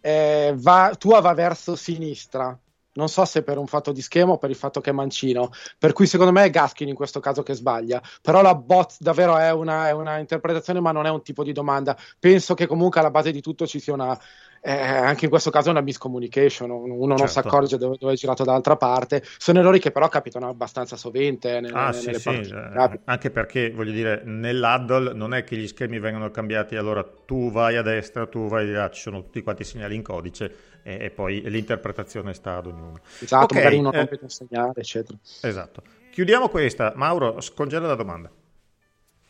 [0.00, 2.58] eh, va, Tua va verso sinistra.
[2.92, 5.50] Non so se per un fatto di schema o per il fatto che è mancino.
[5.78, 8.02] Per cui secondo me è Gaskin in questo caso che sbaglia.
[8.20, 11.52] Però la bot davvero è una, è una interpretazione, ma non è un tipo di
[11.52, 11.96] domanda.
[12.18, 14.18] Penso che comunque alla base di tutto ci sia una.
[14.62, 17.48] Eh, anche in questo caso una miscommunication, uno non si Certo.
[17.48, 19.22] accorge dove, dove è girato dall'altra parte.
[19.38, 23.30] Sono errori che però capitano abbastanza sovente eh, nelle, Ah, nelle sì, sì, eh, anche
[23.30, 27.82] perché voglio dire, nell'addle non è che gli schemi vengono cambiati, allora tu vai a
[27.82, 31.10] destra, tu vai di là, ci sono tutti quanti i segnali in codice e, e
[31.10, 33.00] poi l'interpretazione sta ad ognuno.
[33.18, 35.16] Esatto, Ok, magari uno eh, un segnale, eccetera.
[35.42, 35.82] Esatto.
[36.10, 36.92] Chiudiamo questa.
[36.96, 38.30] Mauro, scongela la domanda.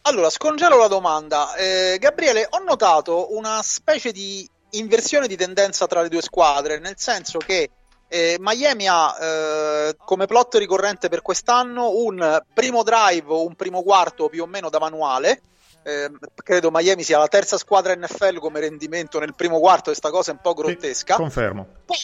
[0.03, 1.55] Allora, scongelo la domanda.
[1.55, 6.95] Eh, Gabriele, ho notato una specie di inversione di tendenza tra le due squadre, nel
[6.97, 7.71] senso che
[8.09, 13.83] eh, Miami ha eh, come plot ricorrente per quest'anno un primo drive o un primo
[13.83, 15.43] quarto più o meno da manuale.
[15.83, 20.11] Eh, credo Miami sia la terza squadra NFL come rendimento nel primo quarto, e sta
[20.11, 21.15] cosa è un po' grottesca.
[21.15, 21.67] Sì, confermo.
[21.87, 21.97] Poi,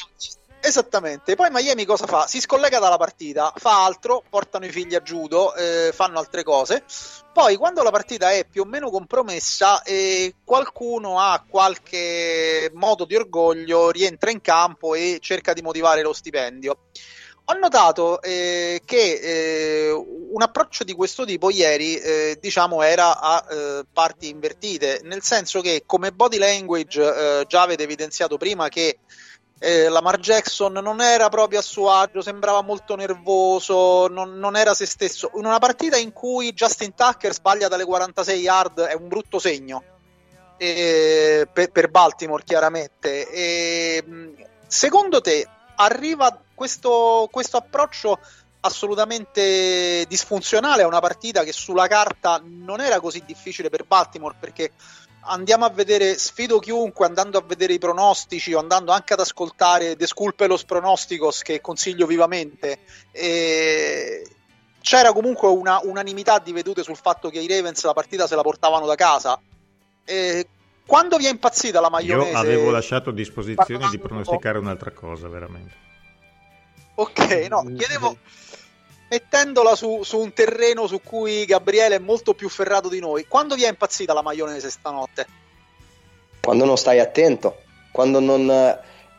[0.66, 2.26] esattamente, poi Miami cosa fa?
[2.26, 6.85] Si scollega dalla partita, fa altro, portano i figli a judo, eh, fanno altre cose.
[7.33, 13.14] Poi, quando la partita è più o meno compromessa e qualcuno ha qualche modo di
[13.14, 16.79] orgoglio, rientra in campo e cerca di motivare lo stipendio.
[17.48, 23.46] Ho notato eh, che eh, un approccio di questo tipo ieri, eh, diciamo, era a
[23.48, 28.98] eh, parti invertite, nel senso che come body language eh, già avete evidenziato prima che
[29.59, 34.75] eh, Lamar Jackson non era proprio a suo agio, sembrava molto nervoso, non, non era
[34.75, 35.31] se stesso.
[35.37, 39.83] In una partita in cui Justin Tucker sbaglia dalle 46 yard è un brutto segno
[40.59, 43.29] eh, per, per Baltimore, chiaramente.
[43.31, 44.05] E,
[44.66, 48.19] secondo te arriva questo, questo approccio
[48.61, 54.73] assolutamente disfunzionale a una partita che sulla carta non era così difficile per Baltimore perché
[55.26, 59.96] andiamo a vedere, sfido chiunque andando a vedere i pronostici o andando anche ad ascoltare
[59.96, 62.80] The Sculpelos Pronosticos che consiglio vivamente.
[63.12, 64.26] E
[64.80, 68.42] c'era comunque una unanimità di vedute sul fatto che i Ravens la partita se la
[68.42, 69.40] portavano da casa.
[70.04, 70.48] E
[70.86, 72.30] quando vi è impazzita la maionese?
[72.30, 75.84] Io avevo lasciato a disposizione di pronosticare un'altra cosa, veramente.
[76.94, 78.16] Ok, no, chiedevo
[79.09, 83.27] mettendola su, su un terreno su cui Gabriele è molto più ferrato di noi.
[83.27, 85.27] Quando vi è impazzita la maionese stanotte?
[86.40, 88.47] Quando non stai attento, quando non...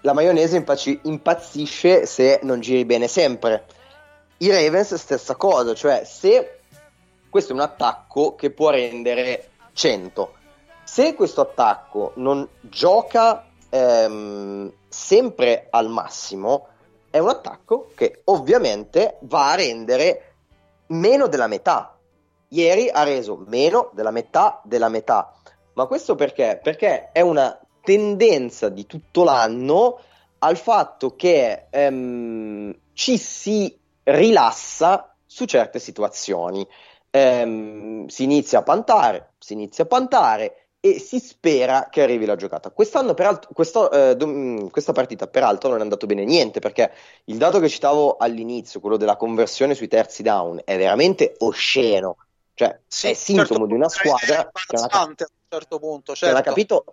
[0.01, 3.65] La maionese impazzi- impazzisce se non giri bene sempre.
[4.37, 6.59] I Ravens stessa cosa, cioè se
[7.29, 10.33] questo è un attacco che può rendere 100,
[10.83, 16.67] se questo attacco non gioca ehm, sempre al massimo,
[17.09, 20.33] è un attacco che ovviamente va a rendere
[20.87, 21.97] meno della metà.
[22.49, 25.33] Ieri ha reso meno della metà della metà.
[25.73, 26.59] Ma questo perché?
[26.61, 29.99] Perché è una tendenza di tutto l'anno
[30.39, 36.67] al fatto che ehm, ci si rilassa su certe situazioni.
[37.09, 42.35] ehm, si inizia a pantare, si inizia a pantare e si spera che arrivi la
[42.35, 42.71] giocata.
[42.71, 46.91] Quest'anno, peraltro, questo, eh, dom- questa partita, peraltro, non è andato bene niente perché
[47.25, 52.17] il dato che citavo all'inizio, quello della conversione sui terzi down, è veramente osceno.
[52.53, 55.15] Cioè, sì, è sintomo certo, di una squadra che non, cap- a un
[55.49, 56.25] certo punto, certo.
[56.25, 56.49] non ha certo.
[56.49, 56.83] capito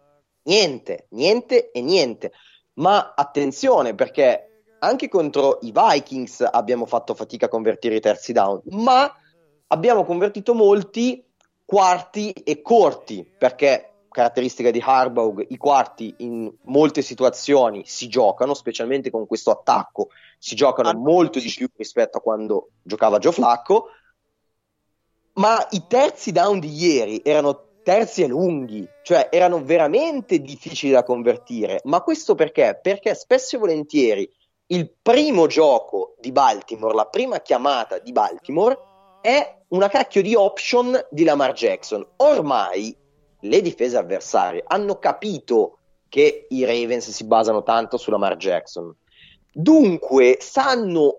[0.45, 2.33] niente, niente e niente.
[2.75, 8.61] Ma attenzione perché anche contro i Vikings abbiamo fatto fatica a convertire i terzi down,
[8.71, 9.11] ma
[9.69, 11.24] abbiamo convertito molti
[11.65, 19.11] quarti e corti, perché caratteristica di Harbaugh, i quarti in molte situazioni si giocano, specialmente
[19.11, 23.89] con questo attacco, si giocano ah, molto di più rispetto a quando giocava Joe Flacco,
[25.35, 31.03] ma i terzi down di ieri erano terzi e lunghi, cioè erano veramente difficili da
[31.03, 32.79] convertire, ma questo perché?
[32.81, 34.31] Perché spesso e volentieri
[34.67, 38.79] il primo gioco di Baltimore, la prima chiamata di Baltimore
[39.21, 42.07] è una cacchio di option di Lamar Jackson.
[42.17, 42.97] Ormai
[43.41, 48.95] le difese avversarie hanno capito che i Ravens si basano tanto su Lamar Jackson.
[49.53, 51.19] Dunque sanno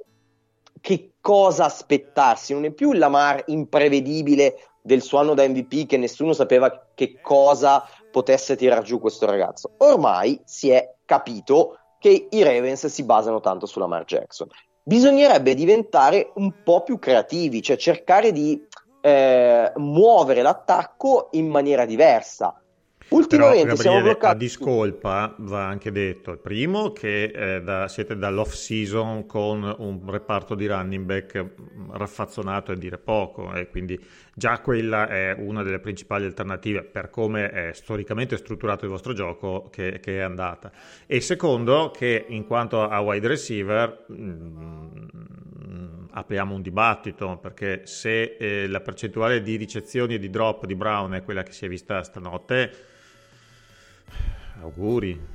[0.80, 5.98] che cosa aspettarsi, non è più il Lamar imprevedibile del suo anno da MVP che
[5.98, 9.72] nessuno sapeva che cosa potesse tirar giù questo ragazzo.
[9.80, 14.48] Ormai si è capito che i Ravens si basano tanto su Lamar Jackson
[14.86, 18.64] bisognerebbe diventare un po' più creativi, cioè cercare di
[19.02, 22.62] eh, muovere l'attacco in maniera diversa.
[23.10, 24.34] Ultimamente Però, siamo bloccati.
[24.34, 30.02] A discolpa va anche detto: il primo, che eh, da, siete dall'off season con un
[30.10, 34.00] reparto di running back mm, raffazzonato a dire poco, e quindi
[34.34, 39.70] già quella è una delle principali alternative per come è storicamente strutturato il vostro gioco
[39.72, 40.72] che, che è andata.
[41.06, 44.06] E secondo, che in quanto a wide receiver.
[44.08, 44.86] Mh, mm,
[46.16, 51.12] apriamo un dibattito perché se eh, la percentuale di ricezioni e di drop di Brown
[51.12, 52.72] è quella che si è vista stanotte,
[54.62, 55.34] Auguri.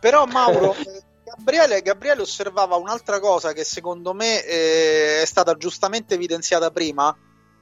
[0.00, 0.74] Però Mauro,
[1.24, 7.14] Gabriele, Gabriele, osservava un'altra cosa che secondo me eh, è stata giustamente evidenziata prima.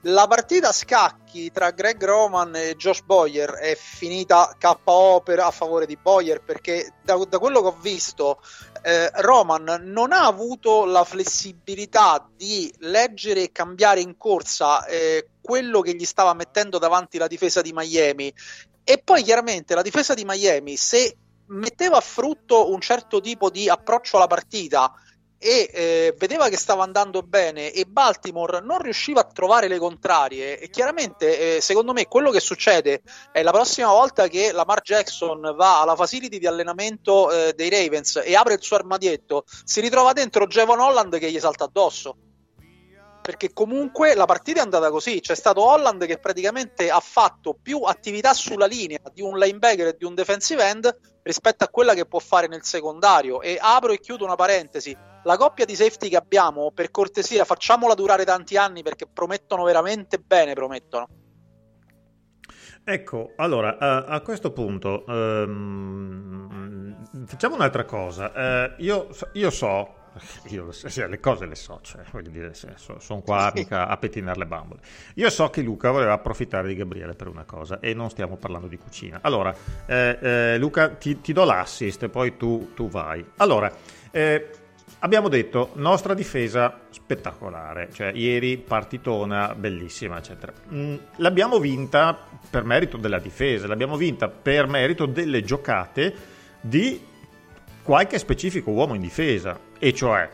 [0.03, 5.51] La partita a scacchi tra Greg Roman e Josh Boyer è finita KO per, a
[5.51, 8.41] favore di Boyer perché da, da quello che ho visto
[8.83, 15.81] eh, Roman non ha avuto la flessibilità di leggere e cambiare in corsa eh, quello
[15.81, 18.33] che gli stava mettendo davanti la difesa di Miami
[18.91, 21.15] e poi chiaramente la difesa di Miami, se
[21.49, 24.91] metteva a frutto un certo tipo di approccio alla partita
[25.37, 30.59] e eh, vedeva che stava andando bene e Baltimore non riusciva a trovare le contrarie
[30.59, 35.55] e chiaramente eh, secondo me quello che succede è la prossima volta che Lamar Jackson
[35.55, 40.15] va alla facility di allenamento eh, dei Ravens e apre il suo armadietto si ritrova
[40.15, 42.17] dentro Javon Holland che gli salta addosso
[43.29, 45.21] perché comunque la partita è andata così.
[45.21, 49.97] C'è stato Holland che praticamente ha fatto più attività sulla linea di un linebacker e
[49.99, 53.43] di un defensive end rispetto a quella che può fare nel secondario.
[53.43, 54.97] E apro e chiudo una parentesi.
[55.25, 60.17] La coppia di safety che abbiamo, per cortesia, facciamola durare tanti anni perché promettono veramente
[60.17, 61.09] bene, promettono.
[62.83, 66.47] Ecco, allora a, a questo punto um,
[67.27, 68.33] facciamo un'altra cosa.
[68.35, 69.97] Uh, io, io so
[70.49, 74.39] io cioè, le cose le so, cioè, voglio dire, so, sono qua mica a pettinare
[74.39, 74.81] le bambole.
[75.15, 78.67] Io so che Luca voleva approfittare di Gabriele per una cosa e non stiamo parlando
[78.67, 79.19] di cucina.
[79.23, 79.55] Allora,
[79.87, 83.25] eh, eh, Luca, ti, ti, do l'assist e poi tu, tu vai.
[83.37, 83.73] Allora,
[84.11, 84.51] eh,
[85.01, 90.53] abbiamo detto nostra difesa spettacolare, cioè ieri partitona bellissima, eccetera.
[90.73, 92.19] Mm, l'abbiamo vinta
[92.51, 96.15] per merito della difesa, l'abbiamo vinta per merito delle giocate
[96.61, 97.01] di
[97.83, 100.29] qualche specifico uomo in difesa, e cioè,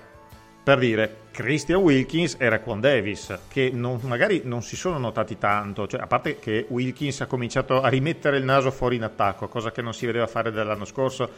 [0.63, 5.87] per dire, Christian Wilkins e Raquan Davis, che non, magari non si sono notati tanto,
[5.87, 9.73] cioè, a parte che Wilkins ha cominciato a rimettere il naso fuori in attacco, cosa
[9.73, 11.31] che non si vedeva fare dall'anno scorso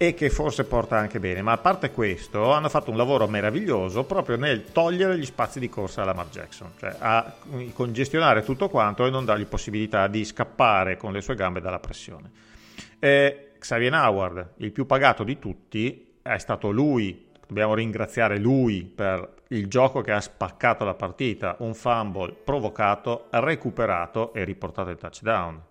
[0.00, 4.04] e che forse porta anche bene, ma a parte questo hanno fatto un lavoro meraviglioso
[4.04, 7.34] proprio nel togliere gli spazi di corsa alla Lamar Jackson, cioè a
[7.72, 12.30] congestionare tutto quanto e non dargli possibilità di scappare con le sue gambe dalla pressione.
[13.00, 19.36] Eh, Xavier Howard, il più pagato di tutti, è stato lui, dobbiamo ringraziare lui per
[19.48, 25.62] il gioco che ha spaccato la partita, un fumble provocato, recuperato e riportato il touchdown.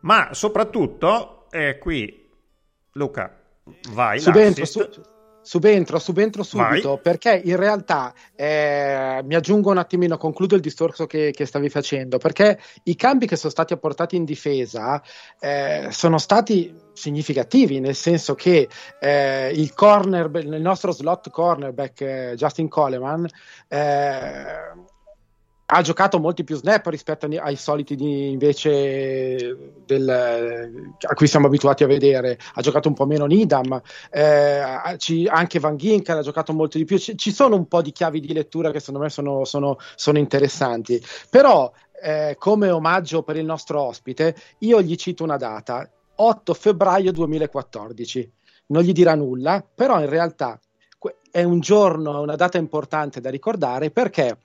[0.00, 2.28] Ma soprattutto, è qui,
[2.92, 3.40] Luca,
[3.92, 4.18] vai.
[4.18, 4.88] Subentro, su,
[5.48, 7.00] Subentro, subentro subito, Vai.
[7.00, 12.18] perché in realtà eh, mi aggiungo un attimino, concludo il discorso che, che, stavi facendo,
[12.18, 15.02] perché i cambi che sono stati apportati in difesa
[15.40, 18.68] eh, sono stati significativi, nel senso che
[19.00, 23.26] eh, il corner, il nostro slot cornerback eh, Justin Coleman
[23.68, 24.44] eh,
[25.70, 31.84] ha giocato molti più snap rispetto ai soliti di, invece del, a cui siamo abituati
[31.84, 32.38] a vedere.
[32.54, 33.78] Ha giocato un po' meno Nidam,
[34.10, 34.62] eh,
[34.96, 36.96] ci, anche Van Ginkel ha giocato molto di più.
[36.96, 40.16] Ci, ci, sono un po' di chiavi di lettura che secondo me sono, sono, sono
[40.16, 41.02] interessanti.
[41.28, 41.70] Però,
[42.02, 48.32] eh, come omaggio per il nostro ospite, io gli cito una data: 8 febbraio 2014.
[48.68, 50.58] Non gli dirà nulla, però in realtà
[51.30, 54.36] è un giorno, una data importante da ricordare perché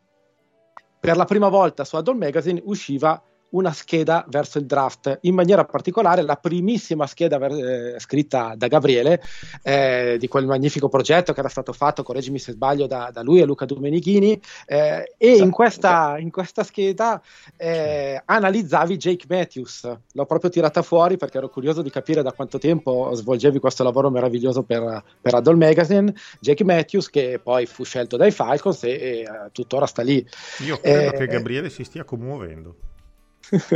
[1.03, 3.21] per la prima volta su Adult Magazine usciva
[3.53, 8.67] una scheda verso il draft, in maniera particolare la primissima scheda ver- eh, scritta da
[8.67, 9.21] Gabriele
[9.61, 13.39] eh, di quel magnifico progetto che era stato fatto, correggimi se sbaglio, da, da lui
[13.41, 17.21] e Luca Domenichini eh, e in questa, in questa scheda
[17.57, 22.57] eh, analizzavi Jake Matthews, l'ho proprio tirata fuori perché ero curioso di capire da quanto
[22.57, 28.17] tempo svolgevi questo lavoro meraviglioso per, per Adult Magazine, Jake Matthews che poi fu scelto
[28.17, 30.25] dai Falcons e, e eh, tuttora sta lì.
[30.65, 32.75] Io credo che Gabriele si stia commuovendo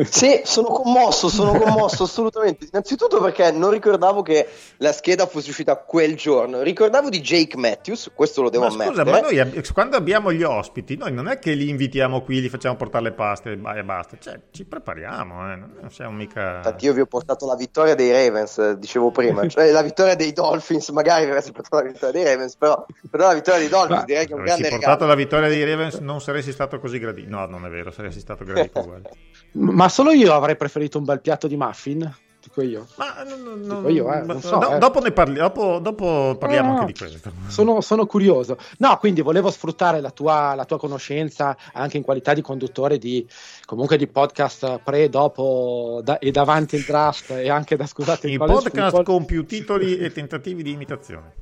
[0.06, 2.68] sì, sono commosso, sono commosso assolutamente.
[2.72, 4.48] Innanzitutto perché non ricordavo che
[4.78, 6.62] la scheda fosse uscita quel giorno.
[6.62, 8.96] Ricordavo di Jake Matthews, questo lo devo ma ammettere.
[8.96, 12.50] Scusa, ma noi quando abbiamo gli ospiti, noi non è che li invitiamo qui, li
[12.50, 14.18] facciamo portare le paste e basta.
[14.18, 15.56] Cioè, ci prepariamo, eh.
[15.56, 16.58] non siamo mica.
[16.58, 20.32] Infatti, io vi ho portato la vittoria dei Ravens, dicevo prima, cioè la vittoria dei
[20.32, 20.90] Dolphins.
[20.90, 24.26] Magari avresti portato la vittoria dei Ravens, però, però la vittoria dei Dolphins ma, direi
[24.26, 24.82] che è un grande regalo.
[24.82, 27.30] Se portato la vittoria dei Ravens, non saresti stato così gradito.
[27.30, 29.10] No, non è vero, saresti stato gradito uguale.
[29.58, 32.16] Ma solo io avrei preferito un bel piatto di muffin.
[32.48, 32.88] Dico io.
[32.96, 34.78] Ma no, no, Dico io, eh, non so, do, eh.
[34.78, 37.32] dopo, ne parli, dopo, dopo parliamo no, anche di questo.
[37.48, 38.58] Sono, sono, curioso.
[38.78, 43.28] No, quindi volevo sfruttare la tua, la tua, conoscenza anche in qualità di conduttore di
[43.66, 48.38] comunque di podcast pre, dopo da, e davanti il draft e anche da scusate il
[48.38, 51.34] podcast con più titoli e tentativi di imitazione.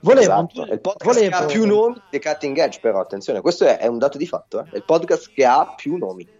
[0.00, 0.62] Volevo, esatto.
[0.62, 1.36] il podcast volevo...
[1.36, 4.26] che ha più nomi di Cutting Edge, però attenzione, questo è, è un dato di
[4.26, 4.60] fatto.
[4.60, 4.70] Eh?
[4.70, 6.37] È il podcast che ha più nomi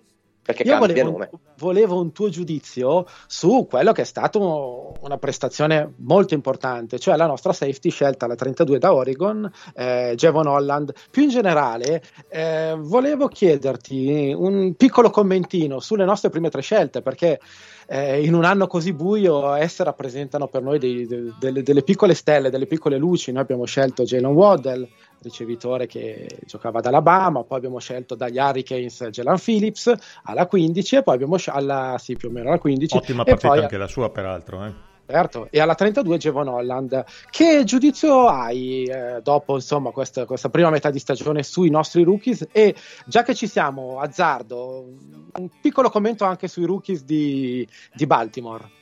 [0.48, 1.30] perché Io volevo, nome.
[1.58, 7.26] Volevo un tuo giudizio su quello che è stato una prestazione molto importante, cioè la
[7.26, 10.94] nostra safety scelta alla 32 da Oregon, eh, Javon Holland.
[11.10, 17.38] Più in generale, eh, volevo chiederti un piccolo commentino sulle nostre prime tre scelte, perché
[17.86, 22.14] eh, in un anno così buio esse rappresentano per noi dei, de, de, delle piccole
[22.14, 23.32] stelle, delle piccole luci.
[23.32, 24.88] Noi abbiamo scelto Jalen Waddell,
[25.22, 29.92] ricevitore che giocava ad Alabama, poi abbiamo scelto dagli Hurricanes Jalen Phillips
[30.24, 32.96] alla 15 e poi abbiamo scelto alla, sì, più o meno alla 15.
[32.96, 34.64] Ottima partita poi, anche la sua peraltro.
[34.64, 34.86] Eh.
[35.10, 37.04] Certo, e alla 32 Jevon Holland.
[37.30, 42.46] Che giudizio hai eh, dopo insomma, questa, questa, prima metà di stagione sui nostri rookies?
[42.52, 42.74] E
[43.06, 44.86] già che ci siamo, azzardo,
[45.38, 48.76] un piccolo commento anche sui rookies di, di Baltimore.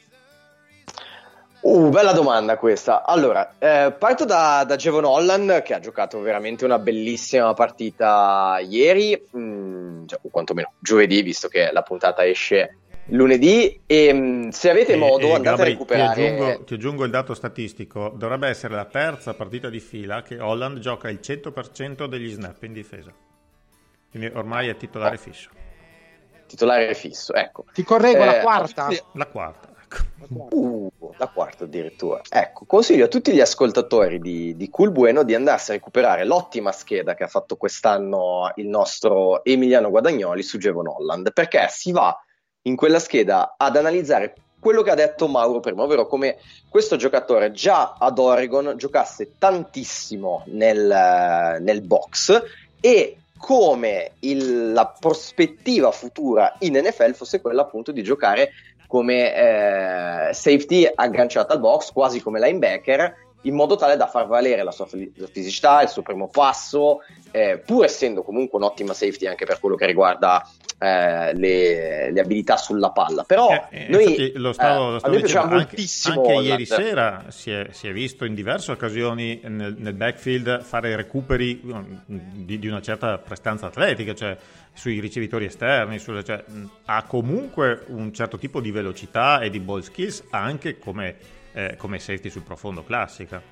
[1.66, 3.04] Uh, bella domanda questa.
[3.04, 9.20] Allora, eh, parto da, da Jevon Holland che ha giocato veramente una bellissima partita ieri,
[9.32, 13.80] mh, mm, cioè, o quantomeno giovedì, visto che la puntata esce lunedì.
[13.84, 16.14] E mh, mm, se avete e, modo, e andate Gabri, a recuperare.
[16.14, 20.38] Ti aggiungo, ti aggiungo, il dato statistico: dovrebbe essere la terza partita di fila che
[20.38, 23.12] Holland gioca il 100% degli snap in difesa.
[24.08, 25.18] Quindi ormai è titolare oh.
[25.18, 25.50] fisso.
[26.46, 27.64] Titolare fisso, ecco.
[27.72, 28.88] Ti correggo eh, la quarta.
[29.14, 29.74] La quarta.
[30.50, 32.20] Uh, la quarta addirittura.
[32.28, 36.72] Ecco, consiglio a tutti gli ascoltatori di, di Cool Bueno di andarsi a recuperare l'ottima
[36.72, 42.18] scheda che ha fatto quest'anno il nostro Emiliano Guadagnoli su Jevon Holland, perché si va
[42.62, 47.52] in quella scheda ad analizzare quello che ha detto Mauro prima, ovvero come questo giocatore
[47.52, 52.42] già ad Oregon giocasse tantissimo nel, nel box
[52.80, 58.50] e come il, la prospettiva futura in NFL fosse quella appunto di giocare
[58.86, 59.34] come
[60.28, 64.72] eh, safety agganciata al box, quasi come linebacker, in modo tale da far valere la
[64.72, 69.76] sua fisicità, il suo primo passo, eh, pur essendo comunque un'ottima safety anche per quello
[69.76, 73.24] che riguarda eh, le, le, abilità sulla palla.
[73.24, 77.68] Però eh, eh noi lo stavo, lo stavo dicendo, anche, anche ieri sera si è,
[77.70, 82.82] si è, visto in diverse occasioni nel, nel backfield fare recuperi um, di, di, una
[82.82, 84.36] certa prestanza atletica, cioè
[84.72, 86.44] sui ricevitori esterni, sulle, cioè,
[86.84, 91.16] ha comunque un certo tipo di velocità e di ball skills anche come,
[91.56, 93.42] eh, come safety sul profondo classica.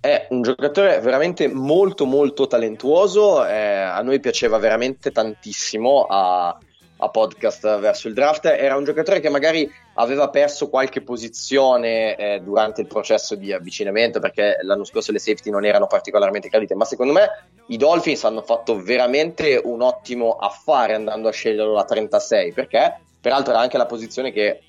[0.00, 7.08] È un giocatore veramente molto molto talentuoso, eh, a noi piaceva veramente tantissimo a, a,
[7.08, 12.80] podcast verso il draft, era un giocatore che magari aveva perso qualche posizione eh, durante
[12.80, 17.12] il processo di avvicinamento perché l'anno scorso le safety non erano particolarmente gradite, ma secondo
[17.12, 17.28] me
[17.66, 23.52] i Dolphins hanno fatto veramente un ottimo affare andando a sceglierlo la 36 perché peraltro
[23.52, 24.60] era anche la posizione che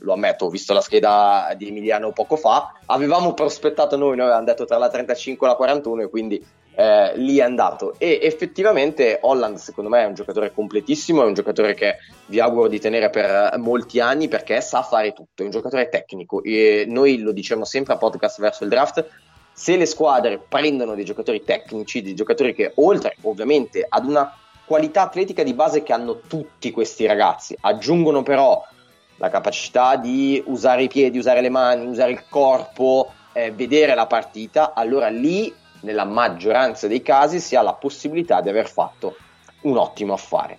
[0.00, 4.44] lo ammetto, ho visto la scheda di Emiliano poco fa, avevamo prospettato noi, noi avevamo
[4.44, 6.44] detto tra la 35 e la 41 e quindi
[6.74, 7.94] eh, lì è andato.
[7.98, 11.96] E effettivamente Holland, secondo me, è un giocatore completissimo, è un giocatore che
[12.26, 16.42] vi auguro di tenere per molti anni perché sa fare tutto, è un giocatore tecnico.
[16.42, 19.06] E noi lo diciamo sempre a podcast verso il draft.
[19.52, 25.02] Se le squadre prendono dei giocatori tecnici, dei giocatori che oltre ovviamente ad una qualità
[25.02, 28.64] atletica di base che hanno tutti questi ragazzi, aggiungono però
[29.16, 34.06] la capacità di usare i piedi, usare le mani, usare il corpo, eh, vedere la
[34.06, 39.16] partita, allora lì nella maggioranza dei casi si ha la possibilità di aver fatto
[39.62, 40.58] un ottimo affare.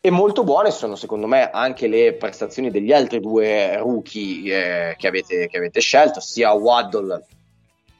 [0.00, 5.08] E molto buone sono secondo me anche le prestazioni degli altri due rookie eh, che,
[5.08, 7.24] avete, che, avete, scelto, sia Waddle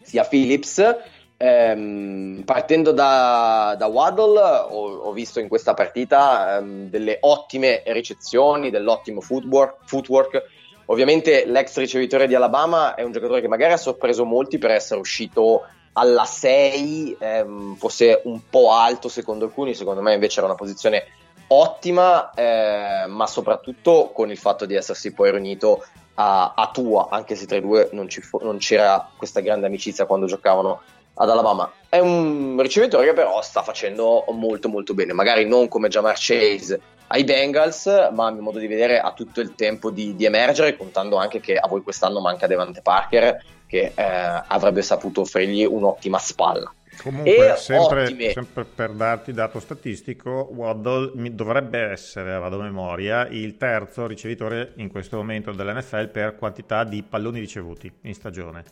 [0.03, 0.97] sia Phillips.
[1.37, 8.71] Ehm, partendo da, da Waddle ho, ho, visto in questa partita ehm, delle ottime ricezioni,
[8.71, 10.43] dell'ottimo footwork, footwork
[10.87, 15.01] Ovviamente l'ex ricevitore di Alabama è un giocatore che magari ha sorpreso molti per essere
[15.01, 15.63] uscito
[15.95, 21.05] alla 6 ehm, fosse un po' alto secondo alcuni, secondo me invece era una posizione
[21.49, 25.85] ottima, eh, ma soprattutto con il fatto di essersi poi riunito
[26.15, 30.07] a, a Tua, anche se tra i due non, fu- non, c'era questa grande amicizia
[30.07, 30.81] quando giocavano
[31.15, 31.71] ad Alabama.
[31.89, 36.81] È un ricevitore che però sta facendo molto molto bene, magari non come Jamar Chase
[37.09, 40.77] ai Bengals, ma a mio modo di vedere ha tutto il tempo di, di emergere,
[40.77, 46.19] contando anche che a voi quest'anno manca Devante Parker che eh, avrebbe saputo offrirgli un'ottima
[46.19, 46.73] spalla.
[47.03, 54.07] Comunque, sempre, sempre, per darti dato statistico, Waddle dovrebbe essere, vado a memoria, il terzo
[54.07, 58.63] ricevitore in questo momento dell'NFL per quantità di palloni ricevuti in stagione.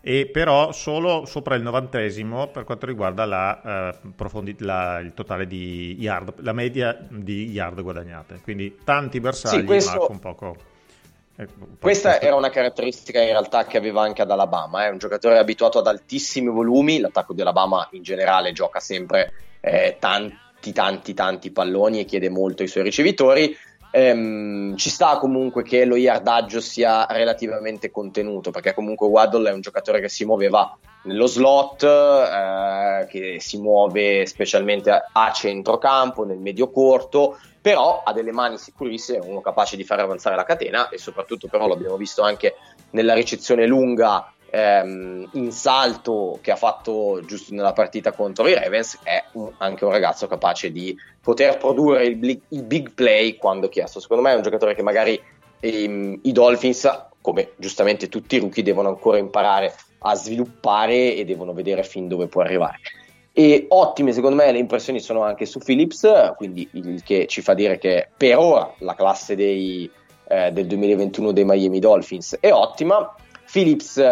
[0.00, 5.46] E però solo sopra il novantesimo per quanto riguarda la, eh, profondi- la, il totale
[5.46, 8.40] di yard, la media di yard guadagnate.
[8.42, 9.98] Quindi tanti bersagli, sì, questo...
[9.98, 10.56] ma con poco
[11.78, 14.90] Questa era una caratteristica in realtà che aveva anche ad Alabama, è eh?
[14.90, 20.72] un giocatore abituato ad altissimi volumi, l'attacco di Alabama in generale gioca sempre eh, tanti
[20.72, 23.56] tanti tanti palloni e chiede molto ai suoi ricevitori,
[23.90, 29.60] ehm, ci sta comunque che lo yardaggio sia relativamente contenuto perché comunque Waddle è un
[29.60, 36.70] giocatore che si muoveva nello slot, eh, che si muove specialmente a centrocampo, nel medio
[36.70, 41.48] corto, però ha delle mani sicurissime, uno capace di far avanzare la catena e soprattutto
[41.48, 42.54] però l'abbiamo visto anche
[42.90, 48.98] nella ricezione lunga ehm, in salto che ha fatto giusto nella partita contro i Ravens
[49.02, 54.00] è un, anche un ragazzo capace di poter produrre il, il big play quando chiesto
[54.00, 55.20] secondo me è un giocatore che magari
[55.60, 61.52] ehm, i Dolphins come giustamente tutti i rookie devono ancora imparare a sviluppare e devono
[61.52, 62.78] vedere fin dove può arrivare
[63.38, 67.54] e ottime secondo me le impressioni sono anche su Phillips, quindi il che ci fa
[67.54, 69.88] dire che per ora la classe dei,
[70.26, 73.14] eh, del 2021 dei Miami Dolphins è ottima.
[73.48, 74.02] Phillips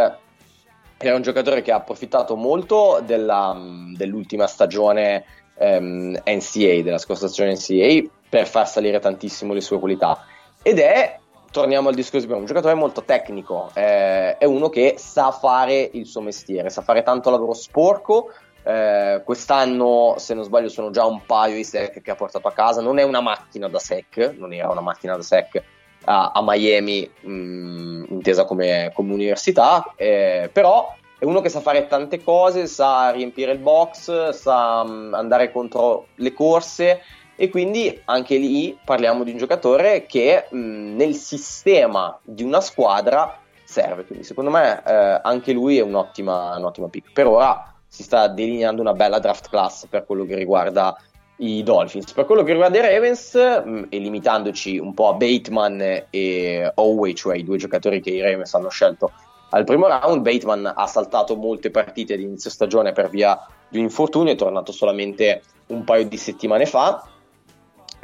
[0.99, 3.57] è un giocatore che ha approfittato molto della,
[3.95, 5.25] dell'ultima stagione
[5.59, 10.25] ehm, NCA, della scorsa stagione NCA, per far salire tantissimo le sue qualità.
[10.63, 11.19] Ed è,
[11.51, 16.07] torniamo al discorso prima, un giocatore molto tecnico, eh, è uno che sa fare il
[16.07, 18.31] suo mestiere, sa fare tanto lavoro sporco,
[18.65, 22.53] eh, quest'anno, se non sbaglio, sono già un paio di sec che ha portato a
[22.53, 22.81] casa.
[22.81, 25.63] Non è una macchina da sec, non era una macchina da sec
[26.07, 31.87] a, Miami, mh, mm, intesa come, come università, eh, però è uno che sa fare
[31.87, 37.03] tante cose, sa riempire il box, sa mh, mm, andare contro le corse
[37.37, 42.61] e quindi anche lì parliamo di un giocatore che mh, mm, nel sistema di una
[42.61, 44.05] squadra serve.
[44.05, 47.13] Quindi secondo me eh, anche lui è un'ottima, un'ottima pick.
[47.13, 50.97] Per ora si sta delineando una bella draft class per quello che riguarda
[51.37, 52.13] i Dolphins.
[52.13, 57.15] Per quello che riguarda i Ravens, mm, e limitandoci un po' a Bateman e Oway,
[57.15, 59.13] cioè i due giocatori che i Ravens hanno scelto
[59.51, 63.85] al primo round, Bateman ha saltato molte partite di inizio stagione per via di un
[63.85, 67.07] infortunio, è tornato solamente un paio di settimane fa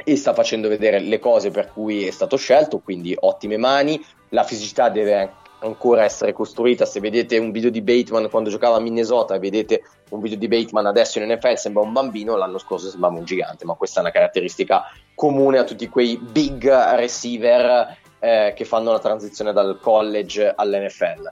[0.03, 4.43] e sta facendo vedere le cose per cui è stato scelto, quindi ottime mani, la
[4.43, 6.85] fisicità deve ancora essere costruita.
[6.85, 10.47] Se vedete un video di Bateman quando giocava a Minnesota e vedete un video di
[10.47, 14.03] Bateman adesso in NFL sembra un bambino, l'anno scorso sembrava un gigante, ma questa è
[14.03, 14.83] una caratteristica
[15.15, 21.31] comune a tutti quei big receiver eh, che fanno la transizione dal college all'NFL.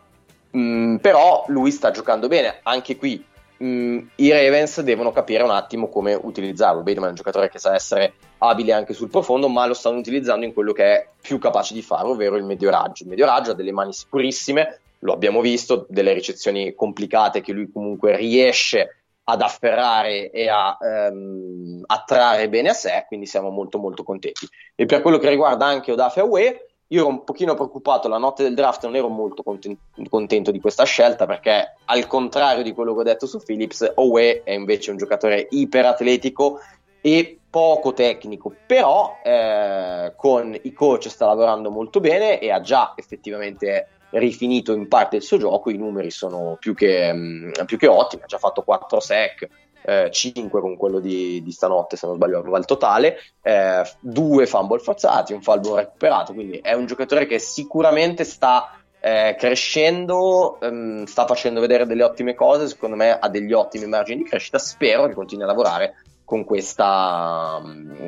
[0.57, 3.23] Mm, però lui sta giocando bene, anche qui
[3.61, 6.81] mm, i Ravens devono capire un attimo come utilizzarlo.
[6.81, 10.45] Bateman è un giocatore che sa essere abile anche sul profondo, ma lo stanno utilizzando
[10.45, 13.03] in quello che è più capace di fare, ovvero il medio raggio.
[13.03, 17.71] Il medio raggio ha delle mani sicurissime, lo abbiamo visto, delle ricezioni complicate che lui
[17.71, 24.03] comunque riesce ad afferrare e a ehm, attrarre bene a sé, quindi siamo molto molto
[24.03, 24.47] contenti.
[24.75, 28.43] E per quello che riguarda anche Odafe Awe, io ero un pochino preoccupato la notte
[28.43, 32.99] del draft, non ero molto contento di questa scelta perché al contrario di quello che
[32.99, 36.59] ho detto su Phillips, Owe è invece un giocatore iperatletico
[36.99, 42.93] e poco tecnico, però eh, con i coach sta lavorando molto bene e ha già
[42.95, 47.87] effettivamente rifinito in parte il suo gioco, i numeri sono più che, mh, più che
[47.87, 49.47] ottimi, ha già fatto 4 sec,
[49.83, 54.45] eh, 5 con quello di, di, stanotte se non sbaglio aveva il totale, eh, due
[54.45, 61.05] fumble forzati, un fallo recuperato, quindi è un giocatore che sicuramente sta eh, crescendo, ehm,
[61.05, 65.07] sta facendo vedere delle ottime cose, secondo me ha degli ottimi margini di crescita, spero
[65.07, 67.61] che continui a lavorare con questa,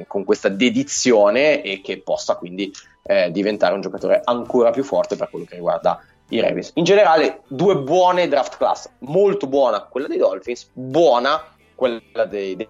[0.07, 2.71] con questa dedizione e che possa quindi
[3.03, 6.71] eh, diventare un giocatore ancora più forte per quello che riguarda i Ravens.
[6.75, 12.55] In generale, due buone draft class, molto buona quella dei Dolphins, buona quella dei...
[12.55, 12.69] dei...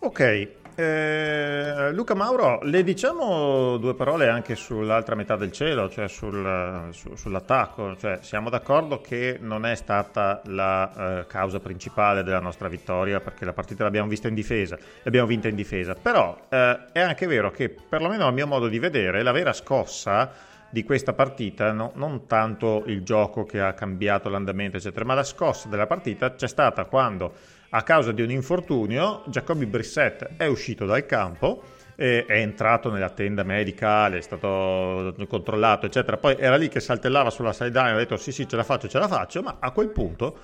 [0.00, 6.88] Ok, eh, Luca Mauro, le diciamo due parole anche sull'altra metà del cielo, cioè sul,
[6.92, 7.94] su, sull'attacco.
[7.96, 13.44] Cioè, siamo d'accordo che non è stata la eh, causa principale della nostra vittoria perché
[13.44, 17.50] la partita l'abbiamo vista in difesa, l'abbiamo vinta in difesa, però eh, è anche vero
[17.50, 22.26] che perlomeno a mio modo di vedere la vera scossa di questa partita, no, non
[22.26, 26.86] tanto il gioco che ha cambiato l'andamento, eccetera, ma la scossa della partita c'è stata
[26.86, 27.34] quando,
[27.68, 31.62] a causa di un infortunio, Jacoby Brissett è uscito dal campo,
[31.94, 36.16] è entrato nella tenda medicale, è stato controllato, eccetera.
[36.16, 38.98] Poi era lì che saltellava sulla sideline, ha detto sì, sì, ce la faccio, ce
[38.98, 40.38] la faccio, ma a quel punto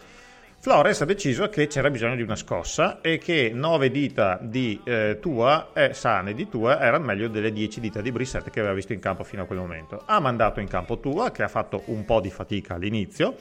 [0.60, 5.18] Flores ha deciso che c'era bisogno di una scossa e che 9 dita di eh,
[5.20, 8.92] Tua eh, sane di Tua erano meglio delle 10 dita di Brissette che aveva visto
[8.92, 10.02] in campo fino a quel momento.
[10.04, 13.36] Ha mandato in campo Tua che ha fatto un po' di fatica all'inizio,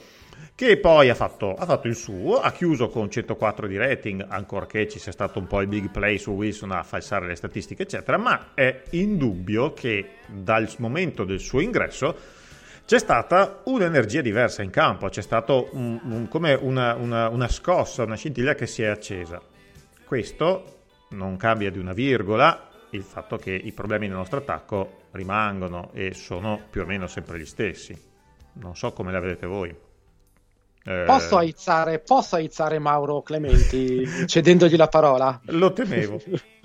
[0.54, 4.86] che poi ha fatto, ha fatto il suo, ha chiuso con 104 di rating, ancorché
[4.86, 8.16] ci sia stato un po' il big play su Wilson a falsare le statistiche, eccetera,
[8.16, 12.37] ma è indubbio che dal momento del suo ingresso
[12.88, 18.04] c'è stata un'energia diversa in campo, c'è stata un, un, come una, una, una scossa,
[18.04, 19.42] una scintilla che si è accesa.
[20.06, 20.76] Questo
[21.10, 26.14] non cambia di una virgola il fatto che i problemi nel nostro attacco rimangono e
[26.14, 27.94] sono più o meno sempre gli stessi.
[28.54, 29.68] Non so come la vedete voi.
[29.68, 31.02] Eh...
[31.04, 35.38] Posso, aizzare, posso aizzare Mauro Clementi cedendogli la parola?
[35.48, 36.18] Lo temevo.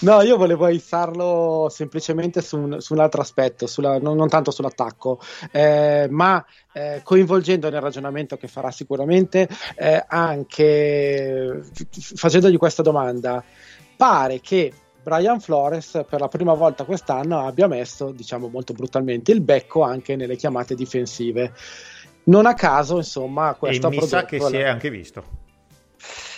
[0.00, 4.50] No, io volevo aizzarlo semplicemente su un, su un altro aspetto, sulla, non, non, tanto
[4.50, 5.20] sull'attacco,
[5.50, 13.42] eh, ma eh, coinvolgendo nel ragionamento che farà sicuramente eh, anche facendogli questa domanda.
[13.96, 14.72] Pare che
[15.02, 20.16] Brian Flores per la prima volta quest'anno abbia messo, diciamo molto brutalmente, il becco anche
[20.16, 21.52] nelle chiamate difensive.
[22.24, 25.42] Non a caso, insomma, questo e mi sa che si è anche visto.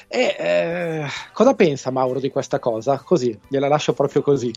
[0.08, 2.98] E eh, cosa pensa Mauro di questa cosa?
[2.98, 4.52] Così, gliela lascio proprio così.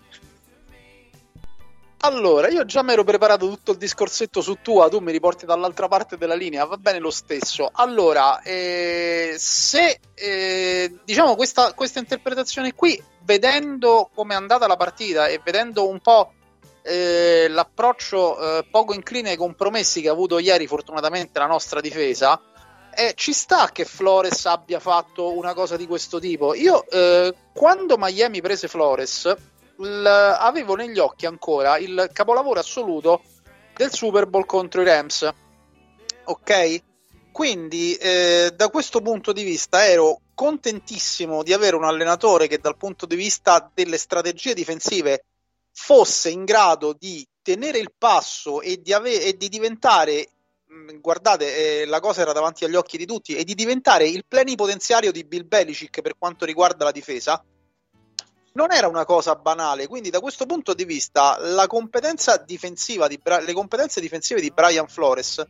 [2.01, 5.89] Allora, io già mi ero preparato tutto il discorsetto su tua, tu mi riporti dall'altra
[5.89, 7.69] parte della linea, va bene lo stesso.
[7.73, 15.27] Allora, eh, se eh, diciamo questa, questa, interpretazione qui, vedendo come è andata la partita
[15.27, 16.31] e vedendo un po'
[16.83, 22.39] eh, l'approccio eh, poco incline ai compromessi che ha avuto ieri, fortunatamente, la nostra difesa,
[22.99, 26.53] eh, ci sta che Flores abbia fatto una cosa di questo tipo.
[26.53, 29.33] Io eh, quando Miami prese Flores
[29.77, 33.21] l- avevo negli occhi ancora il capolavoro assoluto
[33.73, 35.29] del Super Bowl contro i Rams.
[36.25, 36.83] Ok?
[37.31, 42.75] Quindi eh, da questo punto di vista ero contentissimo di avere un allenatore che dal
[42.75, 45.23] punto di vista delle strategie difensive
[45.71, 50.27] fosse in grado di tenere il passo e di, ave- e di diventare
[50.99, 55.11] guardate, eh, la cosa era davanti agli occhi di tutti, e di diventare il plenipotenziario
[55.11, 57.43] di Bill Belichick per quanto riguarda la difesa,
[58.53, 59.87] non era una cosa banale.
[59.87, 64.51] Quindi, da questo punto di vista, la competenza difensiva di Bra- le competenze difensive di
[64.51, 65.43] Brian Flores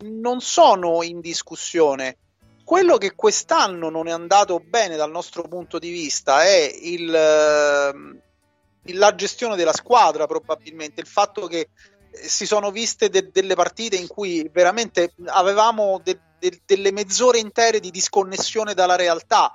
[0.00, 2.18] non sono in discussione.
[2.64, 8.18] Quello che quest'anno non è andato bene dal nostro punto di vista è il, uh,
[8.92, 11.70] la gestione della squadra, probabilmente il fatto che
[12.26, 17.80] si sono viste de- delle partite in cui veramente avevamo de- de- delle mezz'ore intere
[17.80, 19.52] di disconnessione dalla realtà.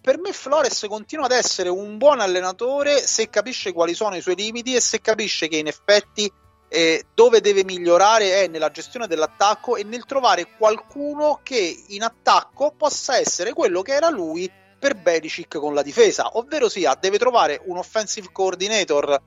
[0.00, 4.36] Per me Flores continua ad essere un buon allenatore se capisce quali sono i suoi
[4.36, 6.30] limiti e se capisce che in effetti
[6.68, 12.72] eh, dove deve migliorare è nella gestione dell'attacco e nel trovare qualcuno che in attacco
[12.76, 17.60] possa essere quello che era lui per Belichick con la difesa, ovvero sia deve trovare
[17.64, 19.20] un offensive coordinator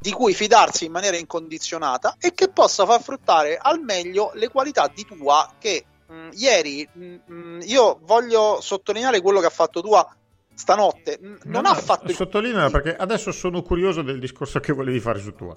[0.00, 4.90] di cui fidarsi in maniera incondizionata e che possa far fruttare al meglio le qualità
[4.92, 9.50] di Tua che mh, mm, ieri mh, mm, mm, io voglio sottolineare quello che ha
[9.50, 10.08] fatto Tua
[10.54, 14.72] stanotte n- non No, ha fatto il Sottolinea perché adesso sono curioso del discorso che
[14.72, 15.56] volevi fare su tua.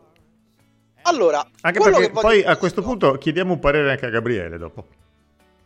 [1.03, 4.87] Allora, Anche perché poi a questo punto chiediamo un parere anche a Gabriele dopo.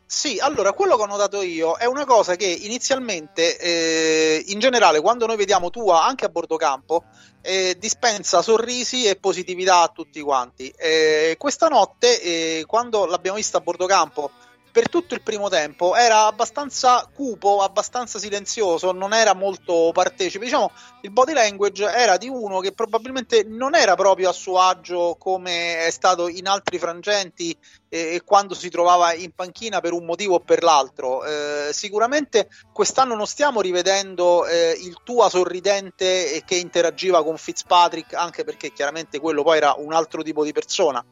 [0.10, 5.02] Sì, allora quello che ho notato io è una cosa che inizialmente, eh, in generale,
[5.02, 7.04] quando noi vediamo Tua anche a bordo campo,
[7.48, 10.68] eh, dispensa sorrisi e positività a tutti quanti.
[10.78, 14.32] Eh, questa notte, eh, quando l'abbiamo vista a bordo campo,
[14.78, 20.46] per tutto il primo tempo era abbastanza cupo, abbastanza silenzioso, non era molto partecipe.
[20.46, 20.70] Diciamo,
[21.02, 25.84] il body language era di uno che probabilmente non era proprio a suo agio come
[25.84, 27.58] è stato in altri frangenti
[27.90, 31.26] e quando si trovava in panchina per un motivo o per l'altro.
[31.26, 38.14] Eh, sicuramente quest'anno non stiamo rivedendo eh, il Tua sorridente e che interagiva con Fitzpatrick,
[38.14, 41.04] anche perché chiaramente quello poi era un altro tipo di persona.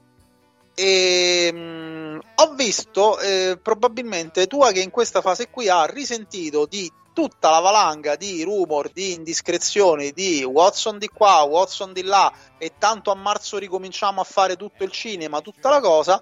[0.75, 2.04] E, mh,
[2.35, 7.59] ho visto eh, probabilmente Tua che in questa fase qui ha risentito di tutta la
[7.59, 13.15] valanga di rumor, di indiscrezioni, di Watson di qua, Watson di là e tanto a
[13.15, 16.21] marzo ricominciamo a fare tutto il cinema, tutta la cosa.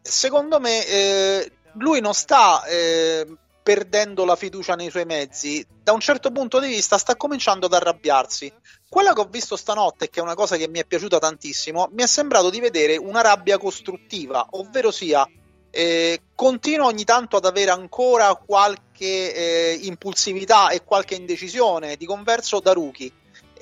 [0.00, 3.26] Secondo me eh, lui non sta eh,
[3.62, 7.74] perdendo la fiducia nei suoi mezzi, da un certo punto di vista sta cominciando ad
[7.74, 8.52] arrabbiarsi.
[8.88, 12.02] Quella che ho visto stanotte, che è una cosa che mi è piaciuta tantissimo, mi
[12.02, 15.26] è sembrato di vedere una rabbia costruttiva, ovvero sia
[15.70, 22.60] eh, continua ogni tanto ad avere ancora qualche eh, impulsività e qualche indecisione, di converso
[22.60, 23.12] da rookie.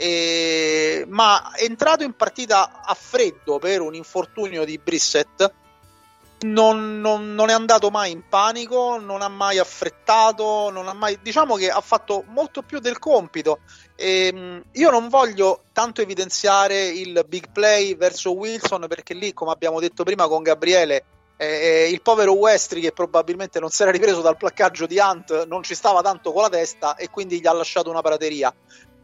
[0.01, 5.53] Eh, ma entrato in partita a freddo per un infortunio di Brissett,
[6.41, 11.19] non, non- non è andato mai in panico, non ha mai affrettato, non ha mai,
[11.23, 13.61] diciamo che ha fatto molto più del compito.
[13.97, 19.81] Ehm, io non voglio tanto evidenziare il big play verso Wilson perché lì, come abbiamo
[19.81, 21.05] detto prima con Gabriele,
[21.41, 25.63] eh, il povero Westry che probabilmente non si era ripreso dal placcaggio di Hunt non
[25.63, 28.53] ci stava tanto con la testa e quindi gli ha lasciato una prateria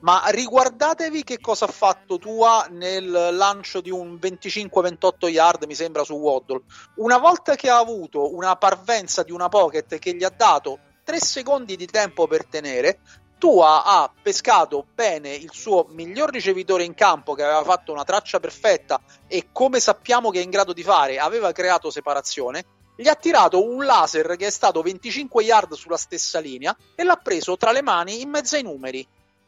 [0.04, 6.04] ma riguardatevi che cosa ha fatto Tua nel lancio di un 25-28 yard mi sembra
[6.04, 6.60] su Waddle.
[6.96, 11.18] Una volta che ha avuto una parvenza di una pocket che gli ha dato 3
[11.18, 13.00] secondi di tempo per tenere
[13.38, 18.40] Tua ha pescato bene il suo miglior ricevitore in campo che aveva fatto una traccia
[18.40, 22.64] perfetta e come sappiamo che è in grado di fare aveva creato separazione
[22.96, 27.16] gli ha tirato un laser che è stato 25 yard sulla stessa linea e l'ha
[27.16, 29.06] preso tra le mani in mezzo ai numeri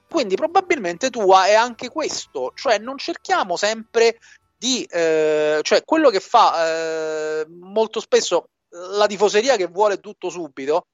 [0.08, 4.18] quindi probabilmente tua è anche questo, cioè non cerchiamo sempre
[4.56, 10.86] di, eh, cioè quello che fa eh, molto spesso la tifoseria che vuole tutto subito,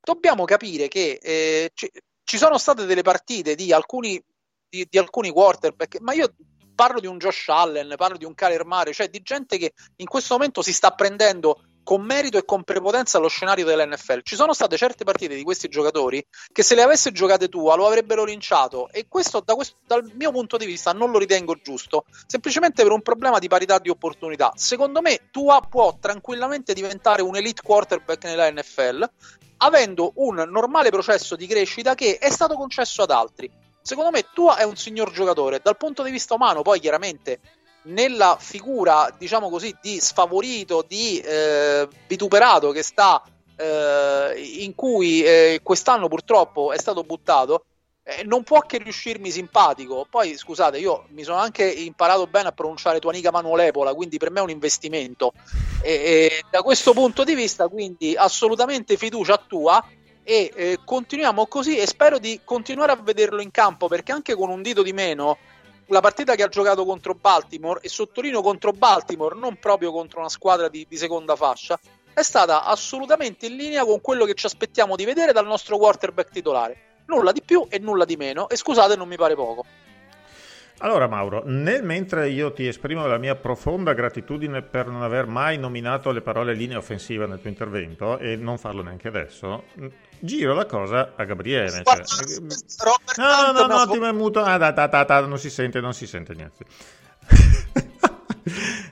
[0.00, 1.90] dobbiamo capire che eh, ci,
[2.24, 4.22] ci sono state delle partite di alcuni,
[4.68, 6.34] di, di alcuni quarterback, ma io
[6.74, 10.06] parlo di un Josh Allen, parlo di un Kyler Mare, cioè di gente che in
[10.06, 14.20] questo momento si sta prendendo con merito e con prepotenza lo scenario dell'NFL.
[14.22, 16.22] Ci sono state certe partite di questi giocatori
[16.52, 20.30] che se le avesse giocate tu lo avrebbero linciato e questo, da questo dal mio
[20.30, 24.52] punto di vista non lo ritengo giusto, semplicemente per un problema di parità di opportunità.
[24.54, 29.10] Secondo me Tua può tranquillamente diventare un elite quarterback nella NFL
[29.56, 33.50] avendo un normale processo di crescita che è stato concesso ad altri.
[33.80, 37.40] Secondo me Tua è un signor giocatore, dal punto di vista umano poi chiaramente
[37.88, 43.22] nella figura, diciamo così, di sfavorito, di eh, vituperato che sta
[43.56, 47.64] eh, in cui eh, quest'anno purtroppo è stato buttato,
[48.02, 50.06] eh, non può che riuscirmi simpatico.
[50.08, 54.40] Poi scusate, io mi sono anche imparato bene a pronunciare Tuanica Manuolepola, quindi per me
[54.40, 55.32] è un investimento.
[55.82, 59.84] E, e da questo punto di vista, quindi assolutamente fiducia tua
[60.22, 64.50] e eh, continuiamo così e spero di continuare a vederlo in campo perché anche con
[64.50, 65.38] un dito di meno
[65.88, 70.28] la partita che ha giocato contro Baltimore e sottolineo contro Baltimore non proprio contro una
[70.28, 71.78] squadra di, di seconda fascia
[72.18, 76.30] è stata assolutamente in linea con quello che ci aspettiamo di vedere dal nostro quarterback
[76.30, 76.76] titolare.
[77.06, 78.48] Nulla di più e nulla di meno.
[78.48, 79.64] E scusate non mi pare poco.
[80.78, 85.58] Allora Mauro, nel mentre io ti esprimo la mia profonda gratitudine per non aver mai
[85.58, 89.64] nominato le parole linea offensiva nel tuo intervento e non farlo neanche adesso,
[90.20, 91.82] giro la cosa a Gabriele.
[91.82, 92.36] Guarda, cioè-
[92.78, 94.40] Robert No, no, no, no, svo- ti è muto.
[94.42, 96.64] Ah, da, da, da, da, non si sente, non si sente niente.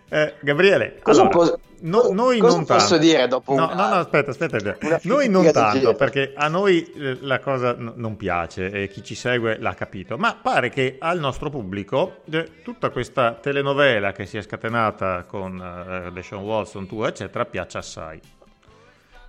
[0.09, 2.99] Eh, Gabriele, Cosa allora, posso- no- noi cosa non posso tanto.
[3.05, 4.77] dire dopo no, una- no, no, aspetta, aspetta.
[4.83, 9.03] una Noi non tanto, perché a noi eh, la cosa n- non piace e chi
[9.03, 14.27] ci segue l'ha capito, ma pare che al nostro pubblico eh, tutta questa telenovela che
[14.27, 15.61] si è scatenata con
[16.07, 18.21] eh, Deshaun Watson, tu, eccetera, piaccia assai.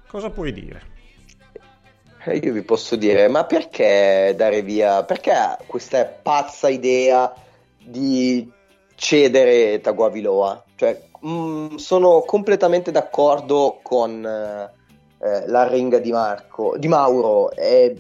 [0.08, 0.96] Cosa puoi dire?
[2.28, 5.04] Eh, Io vi posso dire, ma perché dare via?
[5.06, 5.32] Perché
[5.66, 7.34] questa pazza idea
[7.82, 8.52] di
[8.96, 10.66] cedere Taguaviloa?
[10.76, 17.52] Cioè, mh, sono completamente d'accordo con eh, eh, la ringa di Marco, di Mauro.
[17.52, 17.96] e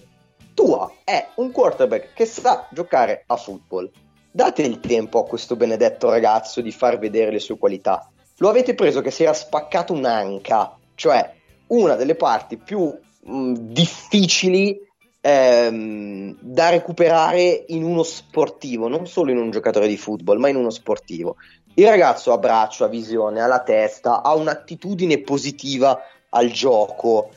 [0.54, 3.90] Tua è un quarterback che sa giocare a football.
[4.30, 8.10] Date il tempo a questo benedetto ragazzo di far vedere le sue qualità.
[8.40, 11.34] Lo avete preso che si era spaccato un'anca, cioè
[11.68, 12.94] una delle parti più
[13.28, 14.80] mh, difficili
[15.22, 20.56] ehm, da recuperare in uno sportivo, non solo in un giocatore di football, ma in
[20.56, 21.36] uno sportivo.
[21.76, 26.00] Il ragazzo ha braccio, ha visione, ha la testa, ha un'attitudine positiva
[26.30, 27.32] al gioco.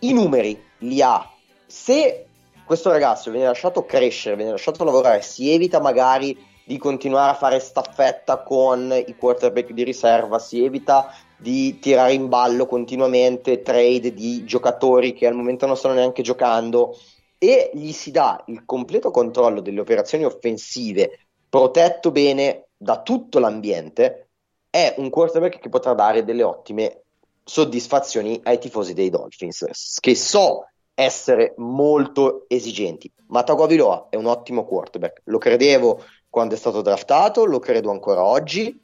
[0.00, 1.26] I numeri li ha.
[1.66, 2.26] Se
[2.64, 7.58] questo ragazzo viene lasciato crescere, viene lasciato lavorare, si evita magari di continuare a fare
[7.58, 14.44] staffetta con i quarterback di riserva, si evita di tirare in ballo continuamente trade di
[14.44, 16.96] giocatori che al momento non stanno neanche giocando
[17.38, 24.28] e gli si dà il completo controllo delle operazioni offensive, protetto bene da tutto l'ambiente,
[24.68, 27.02] è un quarterback che potrà dare delle ottime
[27.42, 33.10] soddisfazioni ai tifosi dei Dolphins, che so essere molto esigenti.
[33.28, 38.22] Ma Tagovailoa è un ottimo quarterback, lo credevo quando è stato draftato, lo credo ancora
[38.22, 38.78] oggi.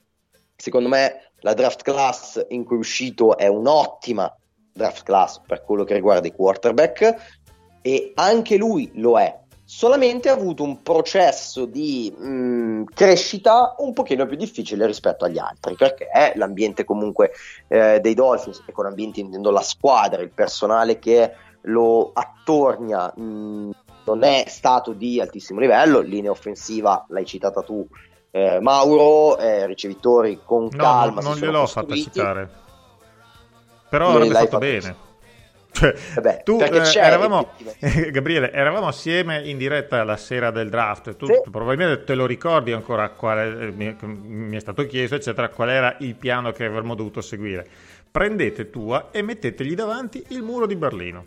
[0.56, 4.34] Secondo me la draft class in cui è uscito è un'ottima
[4.72, 7.40] draft class per quello che riguarda i quarterback
[7.82, 9.40] e anche lui lo è.
[9.68, 15.38] Solamente ha avuto un processo di mh, mm, crescita un pochino più difficile rispetto agli
[15.38, 17.32] altri, perché l'ambiente comunque
[17.66, 21.32] eh, dei Dolphins, e con ambiente intendo la squadra, il personale che
[21.62, 23.70] lo attornia, mh, mm,
[24.06, 27.84] non è stato di altissimo livello, linea offensiva l'hai citata tu,
[28.36, 31.22] eh, Mauro, eh, ricevitori con no, calma.
[31.22, 32.48] Non, non gliel'ho fatta citare,
[33.88, 35.04] però avrebbe fatto bene.
[35.76, 41.16] Cioè, Vabbè, tu, eh, eravamo, eh, Gabriele, eravamo assieme in diretta la sera del draft.
[41.16, 41.34] Tu sì.
[41.50, 45.94] probabilmente te lo ricordi ancora quale, eh, mi, mi, è stato chiesto, eccetera, qual era
[45.98, 47.66] il piano che avremmo dovuto seguire.
[48.10, 51.26] Prendete tua e mettetegli davanti il muro di Berlino.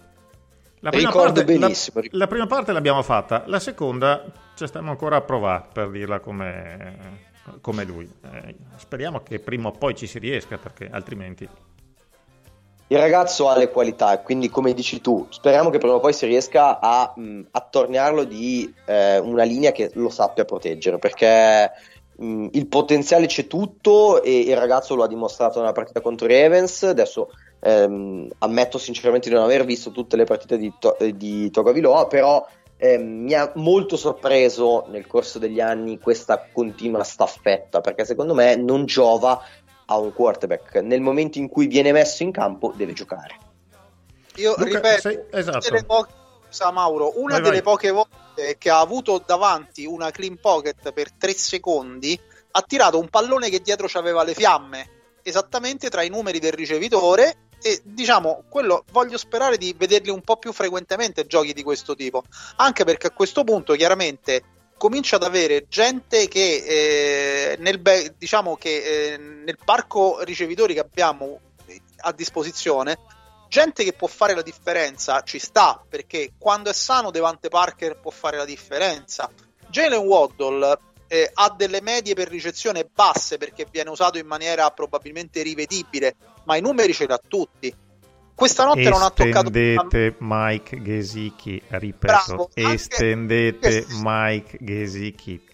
[0.82, 2.02] La prima, Ricordo parte, benissimo.
[2.02, 4.24] La, la, prima parte l'abbiamo fatta, la seconda
[4.56, 6.98] ci stiamo ancora a provare per dirla come,
[7.60, 8.10] come lui.
[8.32, 11.48] Eh, speriamo che prima o poi ci si riesca perché altrimenti...
[12.92, 16.26] Il ragazzo ha le qualità quindi come dici tu, speriamo che prima o poi si
[16.26, 21.70] riesca a mh, attorniarlo di eh, una linea che lo sappia proteggere perché
[22.16, 26.42] mh, il potenziale c'è tutto e il ragazzo lo ha dimostrato nella partita contro i
[26.42, 27.30] Ravens, adesso
[27.62, 32.46] Ehm, ammetto sinceramente di non aver visto tutte le partite di, to- di Togaviloa, però
[32.78, 38.56] ehm, mi ha molto sorpreso nel corso degli anni questa continua staffetta, perché secondo me
[38.56, 39.42] non giova
[39.86, 40.76] a un quarterback.
[40.76, 43.38] Nel momento in cui viene messo in campo deve giocare.
[44.36, 45.20] Io Luca, ripeto, sei...
[45.32, 45.84] esatto.
[45.86, 46.08] po-
[46.48, 47.74] sa Mauro, una vai, delle vai.
[47.74, 52.20] poche volte che ha avuto davanti una clean pocket per tre secondi,
[52.52, 54.90] ha tirato un pallone che dietro aveva le fiamme
[55.22, 60.38] esattamente tra i numeri del ricevitore e diciamo quello voglio sperare di vederli un po'
[60.38, 62.24] più frequentemente giochi di questo tipo.
[62.58, 64.44] Anche perché a questo punto chiaramente
[64.78, 70.80] comincia ad avere gente che eh, nel, be- diciamo che, eh, nel parco ricevitori che
[70.80, 71.40] abbiamo
[72.02, 72.98] a disposizione
[73.50, 78.12] gente che può fare la differenza ci sta perché quando è sano Devante Parker può
[78.12, 79.30] fare la differenza.
[79.70, 85.42] Jalen Waddle eh, ha delle medie per ricezione basse perché viene usato in maniera probabilmente
[85.42, 86.16] rivedibile
[86.50, 87.72] ma i numeri ce li ha tutti.
[88.34, 93.86] Questa notte estendete non ha toccato Estendete Mike Gesicki, ripeto, Bravo, estendete anche...
[94.02, 95.48] Mike Gesicki.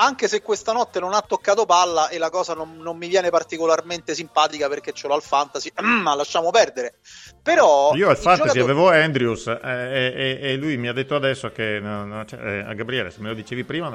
[0.00, 3.30] Anche se questa notte non ha toccato palla e la cosa non, non mi viene
[3.30, 6.96] particolarmente simpatica perché ce l'ho al fantasy, ma lasciamo perdere.
[7.42, 8.60] Però io al fantasy giocatori...
[8.60, 12.58] avevo Andrews eh, e, e, lui mi ha detto adesso che no, no, cioè, eh,
[12.60, 13.88] a Gabriele, se me lo dicevi prima,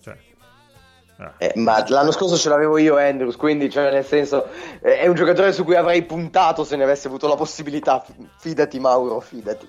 [0.00, 0.16] cioè,
[1.38, 4.48] eh, ma l'anno scorso ce l'avevo io Andrews, quindi cioè, nel senso
[4.82, 8.04] eh, è un giocatore su cui avrei puntato se ne avessi avuto la possibilità.
[8.38, 9.66] Fidati Mauro, fidati.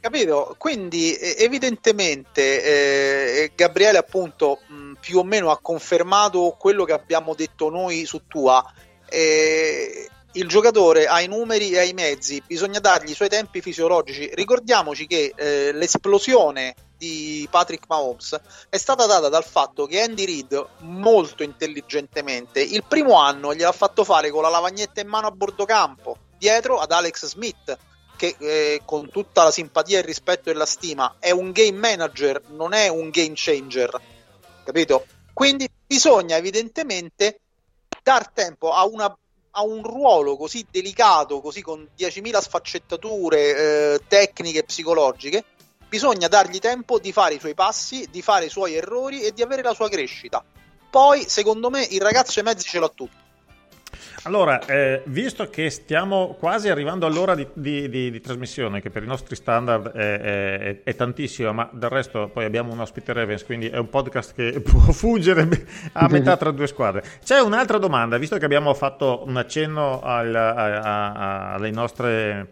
[0.00, 0.54] Capito?
[0.58, 7.70] Quindi evidentemente eh, Gabriele appunto mh, più o meno ha confermato quello che abbiamo detto
[7.70, 8.62] noi su Tua.
[9.08, 13.62] Eh, il giocatore ha i numeri e ha i mezzi, bisogna dargli i suoi tempi
[13.62, 14.28] fisiologici.
[14.34, 18.38] Ricordiamoci che eh, l'esplosione di Patrick Mahomes
[18.68, 24.04] è stata data dal fatto che Andy Reid molto intelligentemente il primo anno gliel'ha fatto
[24.04, 27.76] fare con la lavagnetta in mano a bordo campo dietro ad Alex Smith
[28.16, 32.42] che eh, con tutta la simpatia il rispetto e la stima è un game manager
[32.48, 34.00] non è un game changer
[34.64, 35.06] capito?
[35.32, 37.40] quindi bisogna evidentemente
[38.02, 39.16] dar tempo a una
[39.56, 45.44] a un ruolo così delicato, così con 10.000 sfaccettature eh, tecniche e psicologiche,
[45.94, 49.42] bisogna dargli tempo di fare i suoi passi, di fare i suoi errori e di
[49.42, 50.42] avere la sua crescita.
[50.90, 53.22] Poi, secondo me, il ragazzo i mezzi ce l'ha tutti.
[54.24, 59.04] Allora, eh, visto che stiamo quasi arrivando all'ora di, di, di, di, trasmissione, che per
[59.04, 63.44] i nostri standard è, è, è, tantissima, ma del resto poi abbiamo un ospite Ravens,
[63.44, 65.46] quindi è un podcast che può fuggere
[65.92, 67.04] a metà tra due squadre.
[67.22, 72.48] C'è un'altra domanda, visto che abbiamo fatto un accenno al, a, a, alle nostre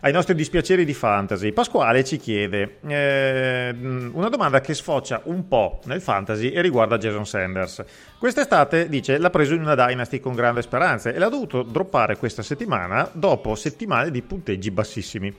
[0.00, 1.52] ai nostri dispiaceri di fantasy.
[1.52, 3.74] Pasquale ci chiede eh,
[4.12, 7.84] una domanda che sfocia un po' nel fantasy e riguarda Jason Sanders.
[8.18, 12.42] Quest'estate, dice, l'ha preso in una Dynasty con grande speranze e l'ha dovuto droppare questa
[12.42, 15.34] settimana dopo settimane di punteggi bassissimi.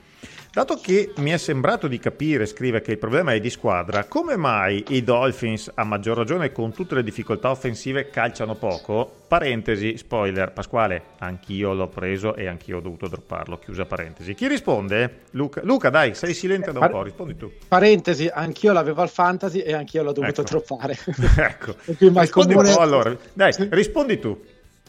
[0.54, 4.36] Dato che mi è sembrato di capire, scrive, che il problema è di squadra, come
[4.36, 9.10] mai i Dolphins, a maggior ragione con tutte le difficoltà offensive, calciano poco?
[9.26, 14.34] Parentesi, spoiler, Pasquale, anch'io l'ho preso e anch'io ho dovuto dropparlo, chiusa parentesi.
[14.34, 15.20] Chi risponde?
[15.30, 17.50] Luca, Luca dai, sei silente da un po', rispondi tu.
[17.66, 20.50] Parentesi, anch'io l'avevo al fantasy e anch'io l'ho dovuto ecco.
[20.50, 20.98] droppare.
[21.34, 22.68] ecco, rispondi comune...
[22.68, 23.16] un po' allora.
[23.32, 24.38] Dai, rispondi tu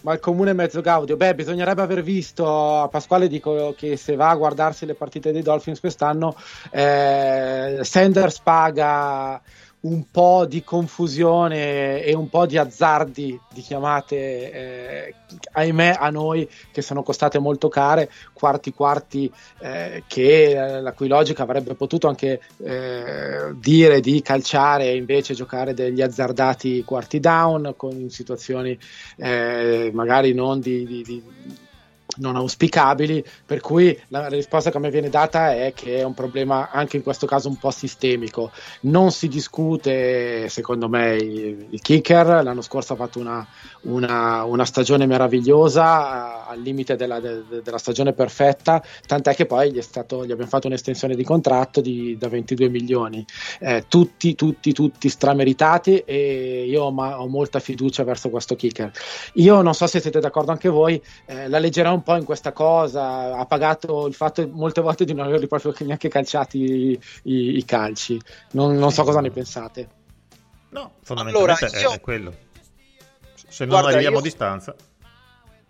[0.04, 1.18] ma il comune mezzo Gaudio.
[1.18, 2.82] Beh, bisognerebbe aver visto.
[2.82, 6.36] A Pasquale dico che se va a guardarsi le partite dei Dolphins quest'anno,
[6.72, 9.42] eh, Sanders paga
[9.84, 15.16] un po' di confusione e un po' di azzardi di chiamate, eh,
[15.52, 21.08] ahimè a noi che sono costate molto care, quarti quarti eh, che eh, la cui
[21.08, 27.74] logica avrebbe potuto anche eh, dire di calciare e invece giocare degli azzardati quarti down
[27.76, 28.78] con situazioni
[29.18, 31.24] eh, magari non di, di, di
[32.18, 36.70] non auspicabili, per cui la risposta che me viene data è che è un problema
[36.72, 38.52] anche in questo caso un po' sistemico.
[38.82, 43.46] Non si discute, secondo me, il, il kicker, l'anno scorso ha fatto una,
[43.84, 49.82] una, una stagione meravigliosa, al limite della, de, della, stagione perfetta, tant'è che poi gli,
[49.82, 53.26] stato, gli, abbiamo fatto un'estensione di contratto di, da 22 milioni,
[53.60, 58.92] eh, tutti, tutti, tutti strameritati e io ho, ma, ho, molta fiducia verso questo kicker.
[59.34, 62.52] Io non so se siete d'accordo anche voi, eh, la leggerò un po' in questa
[62.52, 67.58] cosa, ha pagato il fatto molte volte di non averli proprio neanche calciati i, i,
[67.58, 68.20] i calci,
[68.52, 69.90] non, non, so cosa ne pensate.
[70.70, 71.92] No, fondamentalmente allora, io...
[71.92, 72.43] è quello.
[73.54, 74.76] Se non Guarda, arriviamo a distanza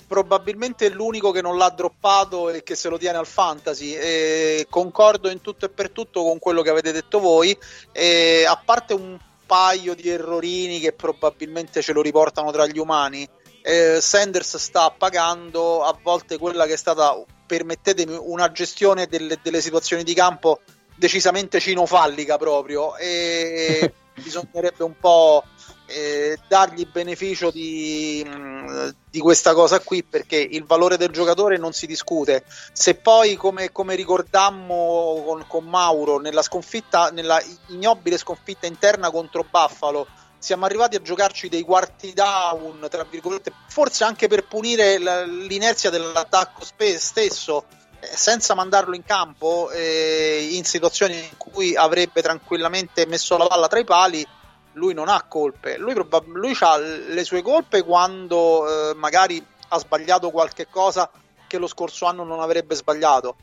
[0.05, 3.95] probabilmente è l'unico che non l'ha droppato e che se lo tiene al fantasy.
[3.95, 7.57] E concordo in tutto e per tutto con quello che avete detto voi.
[7.91, 9.17] E a parte un
[9.47, 13.27] paio di errorini che probabilmente ce lo riportano tra gli umani,
[13.63, 19.61] eh, Sanders sta pagando a volte quella che è stata, permettetemi, una gestione delle, delle
[19.61, 20.61] situazioni di campo
[20.95, 25.43] decisamente cinofallica proprio e bisognerebbe un po'
[25.85, 31.73] eh, dargli beneficio di, mm, di, questa cosa qui perché il valore del giocatore non
[31.73, 32.45] si discute.
[32.71, 39.45] Se poi, come, come ricordammo con, con, Mauro, nella sconfitta, nella ignobile sconfitta interna contro
[39.49, 40.07] Buffalo,
[40.37, 46.65] siamo arrivati a giocarci dei quarti down, tra virgolette, forse anche per punire l'inerzia dell'attacco
[46.65, 47.65] stesso
[48.13, 53.79] senza mandarlo in campo eh, in situazioni in cui avrebbe tranquillamente messo la palla tra
[53.79, 54.25] i pali
[54.73, 59.77] lui non ha colpe lui, probab- lui ha le sue colpe quando eh, magari ha
[59.79, 61.09] sbagliato qualche cosa
[61.47, 63.35] che lo scorso anno non avrebbe sbagliato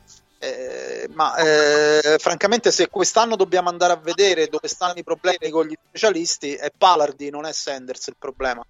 [0.43, 5.67] eh, ma eh, francamente se quest'anno dobbiamo andare a vedere dove stanno i problemi con
[5.67, 8.65] gli specialisti è Palardi, non è Sanders il problema.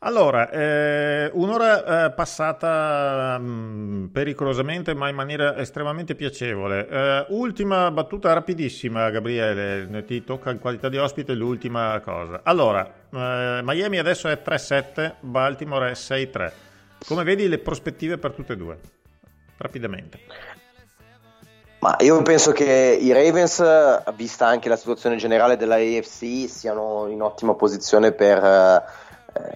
[0.00, 6.88] Allora, eh, un'ora eh, passata mh, mm, pericolosamente ma in maniera estremamente piacevole.
[6.88, 12.40] Eh, ultima battuta rapidissima, Gabriele, ti tocca in qualità di ospite l'ultima cosa.
[12.44, 16.52] Allora, eh, Miami adesso è 3-7, Baltimore è 6-3.
[17.06, 18.78] Come vedi le prospettive per tutte e due?
[19.58, 20.18] rapidamente.
[21.80, 23.62] Ma io penso che i Ravens,
[24.14, 28.82] vista anche la situazione generale della AFC, siano in ottima posizione per eh,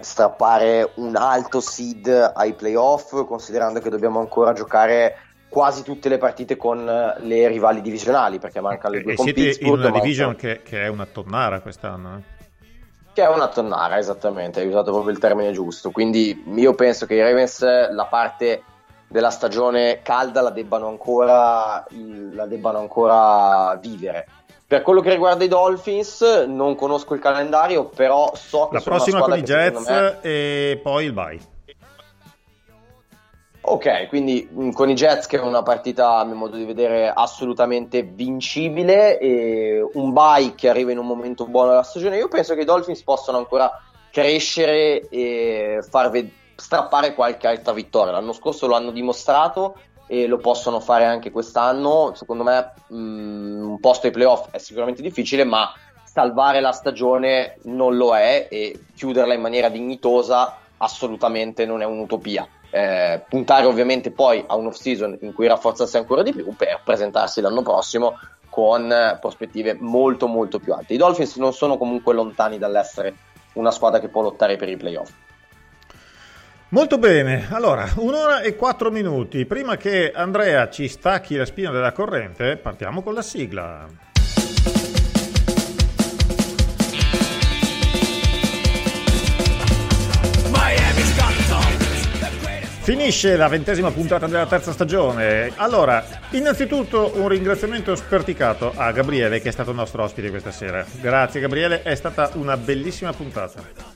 [0.00, 5.16] strappare un alto seed ai playoff, considerando che dobbiamo ancora giocare
[5.48, 9.42] quasi tutte le partite con le rivali divisionali, perché mancano le due e con siete
[9.42, 9.80] Pittsburgh.
[9.80, 12.16] in una division che, che, è una tonnara quest'anno.
[12.16, 12.20] Eh?
[13.12, 15.90] Che è una tonnara, esattamente, hai usato proprio il termine giusto.
[15.90, 17.60] Quindi io penso che i Ravens
[17.90, 18.62] la parte
[19.08, 21.86] della stagione calda la debbano ancora,
[22.32, 24.26] la debbano ancora vivere.
[24.72, 29.20] Per quello che riguarda i Dolphins, non conosco il calendario, però so che la prossima
[29.20, 30.18] con i Jets me...
[30.22, 31.38] e poi il bye.
[33.60, 37.12] Ok, quindi mm, con i Jets che è una partita a mio modo di vedere
[37.14, 42.54] assolutamente vincibile e un bye che arriva in un momento buono della stagione, io penso
[42.54, 43.78] che i Dolphins possano ancora
[44.10, 46.10] crescere e far
[46.56, 48.12] strappare qualche altra vittoria.
[48.12, 49.76] L'anno scorso lo hanno dimostrato
[50.12, 52.12] e lo possono fare anche quest'anno.
[52.14, 55.72] Secondo me mh, mm, un posto ai playoff è sicuramente difficile, ma
[56.04, 62.46] salvare la stagione non lo è e chiuderla in maniera dignitosa assolutamente non è un'utopia.
[62.68, 66.82] Eh, puntare ovviamente poi a un off season in cui rafforzarsi ancora di più per
[66.84, 68.18] presentarsi l'anno prossimo
[68.50, 70.92] con prospettive molto molto più alte.
[70.92, 73.14] I Dolphins non sono comunque lontani dall'essere
[73.54, 75.10] una squadra che può lottare per i playoff.
[76.72, 79.44] Molto bene, allora un'ora e quattro minuti.
[79.44, 83.86] Prima che Andrea ci stacchi la spina della corrente, partiamo con la sigla.
[92.80, 95.52] Finisce la ventesima puntata della terza stagione.
[95.56, 100.84] Allora, innanzitutto un ringraziamento sperticato a Gabriele che è stato nostro ospite questa sera.
[101.02, 103.91] Grazie Gabriele, è stata una bellissima puntata.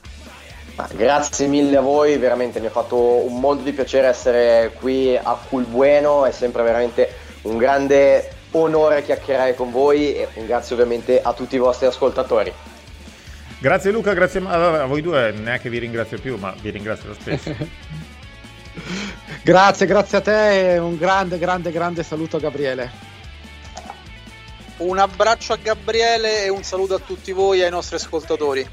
[0.93, 5.37] Grazie mille a voi, veramente mi ha fatto un mondo di piacere essere qui a
[5.49, 7.09] Culbueno, è sempre veramente
[7.43, 12.53] un grande onore chiacchierare con voi e grazie ovviamente a tutti i vostri ascoltatori.
[13.59, 17.55] Grazie Luca, grazie a voi due, neanche vi ringrazio più, ma vi ringrazio lo stesso.
[19.41, 23.05] grazie, grazie a te e un grande, grande, grande saluto a Gabriele.
[24.77, 28.69] Un abbraccio a Gabriele e un saluto a tutti voi e ai nostri ascoltatori.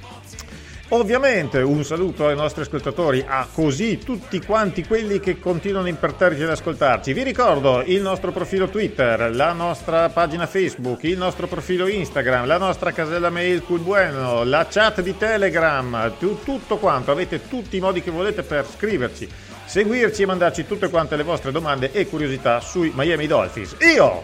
[0.94, 6.50] Ovviamente un saluto ai nostri ascoltatori, a così tutti quanti quelli che continuano imperterriti ad
[6.50, 7.12] ascoltarci.
[7.12, 12.58] Vi ricordo il nostro profilo Twitter, la nostra pagina Facebook, il nostro profilo Instagram, la
[12.58, 18.12] nostra casella mail Culbueno, la chat di Telegram, tutto quanto, avete tutti i modi che
[18.12, 19.28] volete per scriverci,
[19.64, 23.74] seguirci e mandarci tutte quante le vostre domande e curiosità sui Miami Dolphins.
[23.80, 24.22] Io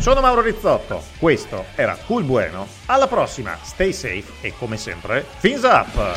[0.00, 2.66] sono Mauro Rizzotto, questo era Cool Bueno.
[2.86, 6.16] Alla prossima, stay safe e come sempre, fins up!